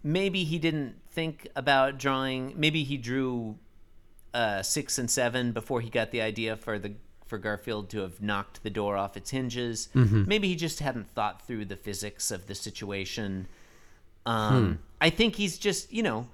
maybe 0.03 0.43
he 0.43 0.59
didn't 0.59 0.95
think 1.11 1.47
about 1.55 1.97
drawing. 1.97 2.53
Maybe 2.55 2.83
he 2.83 2.97
drew 2.97 3.57
uh, 4.33 4.61
six 4.61 4.99
and 4.99 5.09
seven 5.09 5.51
before 5.51 5.81
he 5.81 5.89
got 5.89 6.11
the 6.11 6.21
idea 6.21 6.55
for 6.55 6.77
the 6.77 6.93
for 7.25 7.37
Garfield 7.39 7.89
to 7.89 7.99
have 8.01 8.21
knocked 8.21 8.61
the 8.63 8.69
door 8.69 8.95
off 8.95 9.17
its 9.17 9.31
hinges. 9.31 9.89
Maybe 10.27 10.47
he 10.47 10.55
just 10.55 10.79
hadn't 10.79 11.09
thought 11.09 11.45
through 11.45 11.65
the 11.65 11.75
physics 11.75 12.29
of 12.31 12.47
the 12.47 12.55
situation. 12.55 13.47
Um, 14.27 14.79
I 14.99 15.09
think 15.09 15.35
he's 15.35 15.57
just 15.57 15.91
you 15.91 16.03
know, 16.03 16.27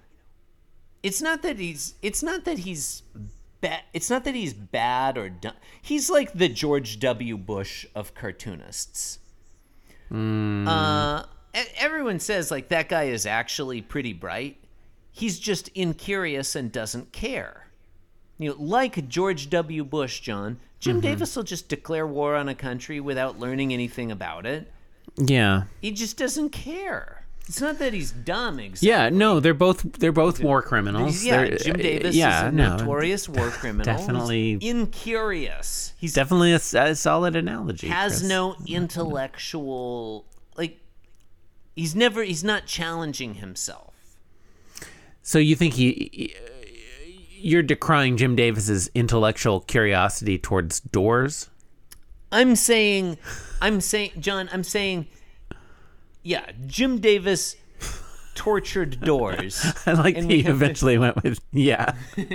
it's 1.02 1.22
not 1.22 1.42
that 1.44 1.58
he's 1.60 1.96
it's 2.02 2.24
not 2.24 2.46
that 2.46 2.60
he's 2.60 3.04
bad. 3.62 3.82
It's 3.94 4.10
not 4.10 4.24
that 4.26 4.36
he's 4.36 4.54
bad 4.54 5.18
or 5.18 5.30
done. 5.30 5.56
He's 5.82 6.10
like 6.10 6.34
the 6.34 6.50
George 6.50 7.00
W. 7.00 7.38
Bush 7.38 7.86
of 7.96 8.14
cartoonists. 8.14 9.20
Uh, 10.12 11.24
e- 11.56 11.60
everyone 11.78 12.20
says 12.20 12.52
like 12.52 12.70
that 12.70 12.90
guy 12.90 13.04
is 13.06 13.26
actually 13.26 13.82
pretty 13.82 14.14
bright. 14.14 14.58
He's 15.12 15.40
just 15.40 15.70
incurious 15.70 16.56
and 16.56 16.72
doesn't 16.72 17.12
care. 17.12 17.68
You 18.38 18.50
know, 18.50 18.56
like 18.60 19.08
George 19.08 19.50
W. 19.50 19.84
Bush, 19.84 20.20
John, 20.22 20.60
Jim 20.80 21.00
Davis 21.00 21.36
will 21.36 21.44
just 21.44 21.70
declare 21.70 22.06
war 22.06 22.36
on 22.36 22.50
a 22.50 22.56
country 22.56 23.00
without 23.00 23.40
learning 23.40 23.72
anything 23.72 24.12
about 24.12 24.46
it. 24.46 24.72
Yeah. 25.18 25.64
He 25.82 25.92
just 25.92 26.18
doesn't 26.18 26.50
care. 26.50 27.23
It's 27.48 27.60
not 27.60 27.78
that 27.80 27.94
he's 27.94 28.12
dumb, 28.12 28.58
exactly. 28.60 28.88
Yeah, 28.90 29.10
no, 29.10 29.40
they're 29.42 29.54
both 29.54 29.82
they're 30.00 30.14
both 30.14 30.42
war 30.42 30.62
criminals. 30.62 31.24
Yeah, 31.26 31.44
They're- 31.44 31.58
Jim 31.58 31.76
uh, 31.76 31.78
Davis 31.78 32.16
yeah, 32.16 32.48
is 32.48 32.54
a 32.54 32.56
no, 32.56 32.78
notorious 32.78 33.28
war 33.28 33.50
criminal. 33.52 33.94
He's 33.94 34.06
definitely- 34.06 34.58
incurious. 34.62 35.94
He's 36.00 36.14
Definitely 36.14 36.54
a 36.54 36.60
solid 36.96 37.36
analogy. 37.36 37.88
has 37.88 38.20
Chris. 38.20 38.30
no 38.30 38.56
intellectual 38.68 40.26
like. 40.58 40.80
He's 41.76 41.96
never. 41.96 42.24
He's 42.24 42.44
not 42.44 42.66
challenging 42.66 43.36
himself. 43.36 43.94
So 45.22 45.40
you 45.40 45.56
think 45.56 45.76
he, 45.76 46.36
you're 47.40 47.64
decrying 47.64 48.18
Jim 48.18 48.36
Davis's 48.36 48.90
intellectual 48.94 49.62
curiosity 49.62 50.38
towards 50.38 50.80
doors? 50.82 51.50
I'm 52.32 52.56
saying, 52.58 53.18
I'm 53.62 53.80
saying, 53.80 54.12
John, 54.20 54.50
I'm 54.52 54.64
saying, 54.64 55.08
yeah, 56.24 56.52
Jim 56.66 57.00
Davis 57.00 57.56
tortured 58.36 59.00
doors. 59.06 59.66
I 59.86 59.94
like 59.94 60.16
that 60.16 60.30
you 60.30 60.44
have 60.44 60.46
to- 60.46 60.52
eventually 60.52 60.98
went 60.98 61.22
with 61.24 61.40
yeah. 61.52 61.94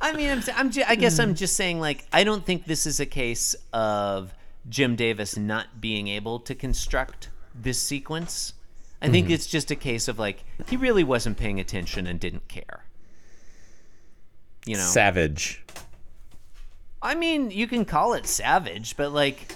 I 0.00 0.12
mean, 0.12 0.30
I'm, 0.30 0.42
I'm 0.56 0.70
ju- 0.70 0.84
I 0.86 0.94
guess 0.96 1.18
I'm 1.18 1.34
just 1.34 1.56
saying, 1.56 1.80
like, 1.80 2.06
I 2.12 2.24
don't 2.24 2.44
think 2.44 2.64
this 2.64 2.86
is 2.86 2.98
a 2.98 3.06
case 3.06 3.54
of 3.72 4.32
Jim 4.68 4.96
Davis 4.96 5.36
not 5.36 5.80
being 5.80 6.08
able 6.08 6.40
to 6.40 6.54
construct 6.54 7.30
this 7.54 7.78
sequence. 7.78 8.54
I 9.00 9.08
think 9.08 9.26
mm-hmm. 9.26 9.34
it's 9.34 9.46
just 9.46 9.70
a 9.70 9.76
case 9.76 10.08
of 10.08 10.18
like 10.18 10.44
he 10.68 10.76
really 10.76 11.04
wasn't 11.04 11.36
paying 11.36 11.60
attention 11.60 12.06
and 12.06 12.18
didn't 12.18 12.48
care. 12.48 12.84
You 14.66 14.76
know, 14.76 14.82
Savage. 14.82 15.64
I 17.00 17.14
mean, 17.14 17.52
you 17.52 17.68
can 17.68 17.84
call 17.84 18.14
it 18.14 18.26
savage, 18.26 18.96
but 18.96 19.12
like, 19.12 19.54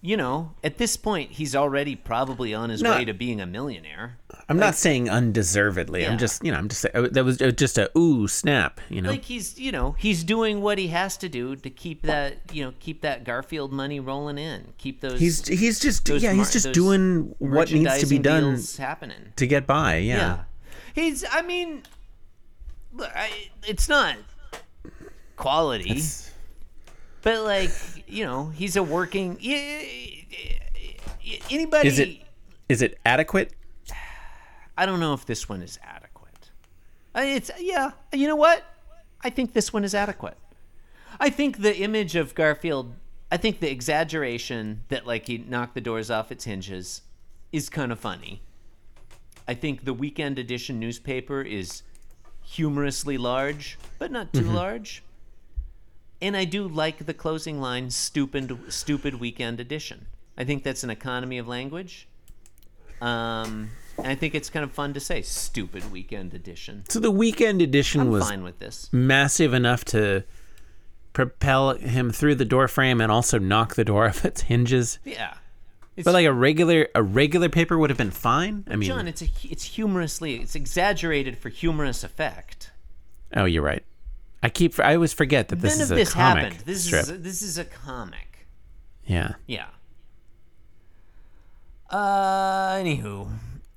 you 0.00 0.16
know, 0.16 0.52
at 0.62 0.78
this 0.78 0.96
point, 0.96 1.32
he's 1.32 1.56
already 1.56 1.96
probably 1.96 2.54
on 2.54 2.70
his 2.70 2.80
No. 2.82 2.92
way 2.92 3.04
to 3.04 3.12
being 3.12 3.40
a 3.40 3.46
millionaire. 3.46 4.18
I'm 4.48 4.56
not 4.58 4.76
saying 4.76 5.10
undeservedly. 5.10 6.02
Yeah. 6.02 6.12
I'm 6.12 6.18
just, 6.18 6.44
you 6.44 6.52
know, 6.52 6.58
I'm 6.58 6.68
just 6.68 6.82
saying 6.82 6.94
uh, 6.94 7.08
that 7.10 7.24
was 7.24 7.42
uh, 7.42 7.50
just 7.50 7.78
a 7.78 7.90
ooh 7.98 8.28
snap, 8.28 8.80
you 8.88 9.02
know. 9.02 9.10
Like 9.10 9.24
he's, 9.24 9.58
you 9.58 9.72
know, 9.72 9.96
he's 9.98 10.22
doing 10.22 10.60
what 10.60 10.78
he 10.78 10.88
has 10.88 11.16
to 11.18 11.28
do 11.28 11.56
to 11.56 11.68
keep 11.70 12.02
that, 12.02 12.36
you 12.52 12.64
know, 12.64 12.72
keep 12.78 13.00
that 13.02 13.24
Garfield 13.24 13.72
money 13.72 13.98
rolling 13.98 14.38
in, 14.38 14.72
keep 14.78 15.00
those. 15.00 15.18
he's 15.18 15.46
he's 15.48 15.80
just 15.80 16.04
those 16.06 16.22
yeah, 16.22 16.32
he's 16.32 16.52
just 16.52 16.72
doing 16.72 17.34
what 17.38 17.72
needs 17.72 17.98
to 17.98 18.06
be 18.06 18.18
done 18.18 18.56
happening. 18.78 19.32
to 19.36 19.46
get 19.46 19.66
by. 19.66 19.96
Yeah. 19.96 20.16
Yeah. 20.16 20.38
He's, 20.94 21.24
I 21.30 21.42
mean, 21.42 21.82
look, 22.94 23.10
I, 23.14 23.30
it's 23.66 23.88
not 23.88 24.16
quality, 25.36 26.00
but 27.22 27.44
like, 27.44 27.70
you 28.06 28.24
know, 28.24 28.48
he's 28.48 28.76
a 28.76 28.82
working. 28.82 29.38
Anybody. 31.50 31.88
Is 31.88 31.98
it 31.98 32.22
is 32.68 32.82
it 32.82 32.98
adequate? 33.04 33.52
I 34.76 34.86
don't 34.86 35.00
know 35.00 35.14
if 35.14 35.26
this 35.26 35.48
one 35.48 35.62
is 35.62 35.78
adequate. 35.82 36.50
It's 37.14 37.50
yeah. 37.58 37.92
You 38.12 38.28
know 38.28 38.36
what? 38.36 38.64
I 39.22 39.30
think 39.30 39.52
this 39.52 39.72
one 39.72 39.84
is 39.84 39.94
adequate. 39.94 40.36
I 41.18 41.30
think 41.30 41.58
the 41.58 41.76
image 41.78 42.14
of 42.14 42.34
Garfield. 42.34 42.94
I 43.30 43.36
think 43.36 43.60
the 43.60 43.70
exaggeration 43.70 44.84
that 44.88 45.06
like 45.06 45.26
he 45.26 45.38
knocked 45.38 45.74
the 45.74 45.80
doors 45.80 46.10
off 46.10 46.32
its 46.32 46.44
hinges 46.44 47.02
is 47.52 47.68
kind 47.68 47.92
of 47.92 47.98
funny. 47.98 48.42
I 49.46 49.54
think 49.54 49.84
the 49.84 49.94
weekend 49.94 50.38
edition 50.38 50.78
newspaper 50.78 51.42
is 51.42 51.82
humorously 52.42 53.18
large, 53.18 53.78
but 53.98 54.10
not 54.10 54.32
too 54.32 54.42
mm-hmm. 54.42 54.54
large. 54.54 55.02
And 56.20 56.36
I 56.36 56.44
do 56.44 56.66
like 56.66 57.06
the 57.06 57.14
closing 57.14 57.60
line 57.60 57.90
stupid 57.90 58.72
stupid 58.72 59.20
weekend 59.20 59.60
edition. 59.60 60.06
I 60.36 60.44
think 60.44 60.62
that's 60.64 60.82
an 60.84 60.90
economy 60.90 61.38
of 61.38 61.46
language. 61.48 62.08
Um, 63.00 63.70
and 63.96 64.06
I 64.08 64.14
think 64.14 64.34
it's 64.34 64.50
kind 64.50 64.64
of 64.64 64.72
fun 64.72 64.94
to 64.94 65.00
say 65.00 65.22
stupid 65.22 65.92
weekend 65.92 66.34
edition. 66.34 66.84
So 66.88 66.98
the 67.00 67.10
weekend 67.10 67.62
edition 67.62 68.00
I'm 68.02 68.10
was 68.10 68.28
fine 68.28 68.42
with 68.42 68.58
this. 68.58 68.88
massive 68.92 69.54
enough 69.54 69.84
to 69.86 70.24
propel 71.12 71.74
him 71.74 72.10
through 72.10 72.36
the 72.36 72.44
door 72.44 72.68
frame 72.68 73.00
and 73.00 73.10
also 73.10 73.38
knock 73.38 73.74
the 73.76 73.84
door 73.84 74.06
off 74.08 74.24
its 74.24 74.42
hinges. 74.42 74.98
Yeah. 75.04 75.34
It's, 75.96 76.04
But 76.04 76.14
like 76.14 76.26
a 76.26 76.32
regular 76.32 76.88
a 76.94 77.02
regular 77.02 77.48
paper 77.48 77.76
would 77.76 77.90
have 77.90 77.96
been 77.96 78.12
fine. 78.12 78.64
I 78.70 78.76
mean, 78.76 78.88
John, 78.88 79.08
it's 79.08 79.22
a, 79.22 79.28
it's 79.48 79.64
humorously 79.64 80.36
it's 80.36 80.54
exaggerated 80.54 81.38
for 81.38 81.48
humorous 81.48 82.04
effect. 82.04 82.70
oh, 83.34 83.44
you're 83.44 83.62
right. 83.64 83.84
I 84.42 84.48
keep 84.48 84.78
I 84.78 84.94
always 84.94 85.12
forget 85.12 85.48
that 85.48 85.60
this 85.60 85.76
None 85.76 85.82
is 85.84 85.90
of 85.90 85.96
a 85.96 86.00
this 86.00 86.12
comic 86.12 86.44
happened. 86.44 86.62
This 86.64 86.84
strip. 86.84 87.02
is 87.02 87.22
this 87.22 87.42
is 87.42 87.58
a 87.58 87.64
comic. 87.64 88.46
yeah. 89.04 89.34
Yeah. 89.46 89.66
Uh, 91.90 92.74
anywho, 92.74 93.30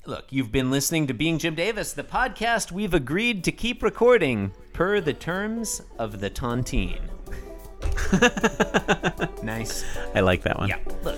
look, 0.05 0.25
you've 0.31 0.51
been 0.51 0.69
listening 0.69 1.07
to 1.07 1.13
Being 1.13 1.37
Jim 1.37 1.55
Davis, 1.55 1.93
the 1.93 2.03
podcast 2.03 2.71
we've 2.71 2.93
agreed 2.93 3.43
to 3.45 3.53
keep 3.53 3.81
recording 3.81 4.51
per 4.73 4.99
the 4.99 5.13
terms 5.13 5.81
of 5.97 6.19
the 6.19 6.29
tontine. 6.29 6.99
nice. 9.43 9.85
I 10.13 10.19
like 10.19 10.43
that 10.43 10.59
one. 10.59 10.67
Yeah. 10.69 10.79
Look, 11.03 11.17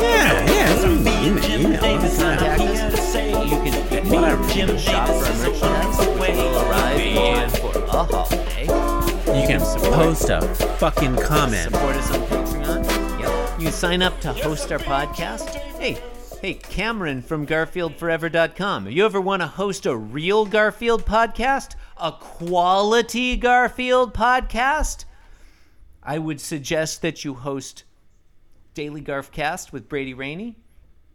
Yeah, 0.00 0.50
yeah. 0.50 0.86
email, 0.86 0.98
email. 0.98 1.24
you 1.34 1.40
can 1.40 1.74
uh, 1.74 1.78
contact 1.80 2.60
us. 2.62 3.14
You 3.14 3.58
can 3.62 3.74
get 3.90 4.04
me 4.06 4.16
or 4.16 4.36
Jim 4.48 4.78
shop 4.78 5.08
for 5.08 5.32
merchandise, 5.34 5.98
which 6.18 6.36
will 6.36 6.58
arrive 6.70 7.00
in 7.00 7.14
time 7.16 7.50
for 7.50 7.72
a 7.78 7.80
holiday. 7.86 8.64
You 9.28 9.44
can 9.46 9.60
post 9.92 10.30
a 10.30 10.40
fucking 10.78 11.16
comment. 11.16 11.70
Support 11.74 11.96
us 11.96 12.10
on. 12.12 12.27
You 13.58 13.72
sign 13.72 14.02
up 14.02 14.20
to 14.20 14.32
host 14.32 14.70
our 14.70 14.78
podcast. 14.78 15.56
Hey, 15.80 16.00
hey, 16.40 16.54
Cameron 16.54 17.20
from 17.20 17.44
GarfieldForever.com. 17.44 18.88
You 18.88 19.04
ever 19.04 19.20
want 19.20 19.42
to 19.42 19.48
host 19.48 19.84
a 19.84 19.96
real 19.96 20.46
Garfield 20.46 21.04
podcast, 21.04 21.74
a 21.96 22.12
quality 22.12 23.36
Garfield 23.36 24.14
podcast, 24.14 25.06
I 26.04 26.20
would 26.20 26.40
suggest 26.40 27.02
that 27.02 27.24
you 27.24 27.34
host 27.34 27.82
Daily 28.74 29.02
Garfcast 29.02 29.72
with 29.72 29.88
Brady 29.88 30.14
Rainey, 30.14 30.54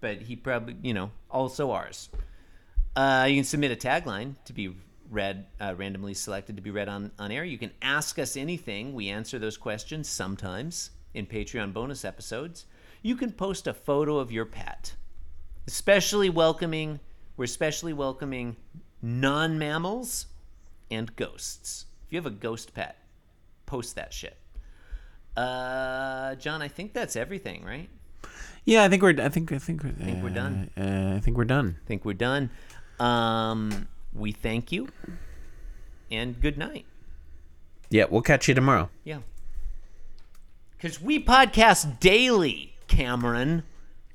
but 0.02 0.18
he 0.24 0.36
probably, 0.36 0.76
you 0.82 0.94
know, 0.94 1.12
also 1.32 1.72
ours. 1.72 2.10
Uh, 2.94 3.26
you 3.30 3.36
can 3.36 3.46
submit 3.46 3.72
a 3.72 3.78
tagline 3.78 4.36
to 4.44 4.52
be 4.52 4.76
read, 5.10 5.46
uh, 5.62 5.76
randomly 5.78 6.14
selected 6.14 6.58
to 6.58 6.62
be 6.62 6.72
read 6.72 6.90
on, 6.90 7.10
on 7.18 7.32
air. 7.32 7.46
You 7.46 7.58
can 7.58 7.72
ask 7.82 8.20
us 8.20 8.36
anything. 8.36 8.94
We 8.94 9.08
answer 9.08 9.40
those 9.40 9.56
questions 9.56 10.10
sometimes 10.10 10.90
in 11.14 11.26
Patreon 11.26 11.74
bonus 11.74 12.06
episodes. 12.06 12.66
You 13.02 13.16
can 13.16 13.32
post 13.32 13.68
a 13.68 13.74
photo 13.74 14.18
of 14.18 14.32
your 14.32 14.46
pet. 14.46 14.96
Especially 15.68 16.30
welcoming, 16.30 17.00
we're 17.38 17.46
especially 17.46 17.94
welcoming 17.94 18.56
non 19.02 19.58
mammals 19.58 20.28
and 20.92 21.16
ghosts. 21.16 21.86
If 22.06 22.14
you 22.14 22.18
have 22.18 22.26
a 22.26 22.32
ghost 22.32 22.74
pet, 22.74 22.98
post 23.66 23.96
that 23.96 24.14
shit. 24.14 24.38
Uh, 25.36 26.36
John, 26.36 26.62
I 26.62 26.68
think 26.68 26.94
that's 26.94 27.16
everything, 27.16 27.64
right? 27.64 27.90
Yeah, 28.66 28.84
I 28.84 28.90
think 28.90 29.02
we're. 29.02 29.20
I 29.20 29.30
think. 29.30 29.52
I 29.52 29.58
think. 29.58 29.84
We're, 29.84 29.92
think 29.92 30.24
we're 30.24 30.30
done. 30.30 30.70
Uh, 30.78 31.16
I 31.18 31.20
think 31.20 31.38
we're 31.38 31.44
done. 31.44 31.78
I 31.84 31.88
think 31.88 32.06
we're 32.06 32.14
done. 32.14 32.50
Um, 33.00 33.88
we 34.14 34.32
thank 34.32 34.72
you 34.72 34.88
and 36.12 36.40
good 36.40 36.58
night. 36.58 36.86
Yeah, 37.90 38.06
we'll 38.10 38.22
catch 38.22 38.48
you 38.48 38.54
tomorrow. 38.54 38.90
Yeah. 39.04 39.20
Because 40.84 41.02
we 41.02 41.24
podcast 41.24 42.02
daily, 42.02 42.74
Cameron. 42.90 43.64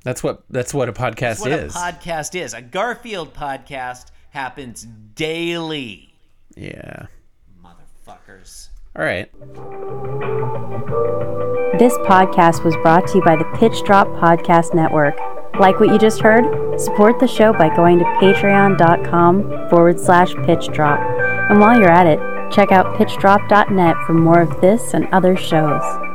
That's 0.04 0.22
what. 0.22 0.42
That's 0.50 0.74
what 0.74 0.90
a 0.90 0.92
podcast 0.92 1.18
That's 1.18 1.40
what 1.40 1.50
is. 1.52 1.74
a 1.74 1.78
podcast 1.78 2.38
is. 2.38 2.52
A 2.52 2.60
Garfield 2.60 3.32
podcast 3.32 4.08
happens 4.32 4.86
daily. 5.14 6.12
yeah. 6.54 7.06
Motherfuckers. 7.64 8.68
All 8.94 9.02
right. 9.02 9.32
This 11.78 11.96
podcast 12.06 12.62
was 12.62 12.76
brought 12.82 13.06
to 13.08 13.14
you 13.16 13.24
by 13.24 13.36
the 13.36 13.50
Pitch 13.58 13.82
Drop 13.86 14.06
Podcast 14.08 14.74
Network. 14.74 15.16
Like 15.58 15.80
what 15.80 15.88
you 15.88 15.98
just 15.98 16.20
heard? 16.20 16.44
Support 16.78 17.18
the 17.18 17.26
show 17.26 17.54
by 17.54 17.74
going 17.74 17.98
to 17.98 18.04
patreon.com 18.04 19.70
forward 19.70 19.98
slash 19.98 20.34
pitch 20.44 20.66
drop. 20.74 21.00
And 21.50 21.60
while 21.60 21.80
you're 21.80 21.88
at 21.90 22.06
it, 22.06 22.20
check 22.52 22.72
out 22.72 22.94
pitchdrop.net 22.98 23.96
for 24.06 24.12
more 24.12 24.42
of 24.42 24.60
this 24.60 24.92
and 24.92 25.06
other 25.06 25.34
shows. 25.34 26.07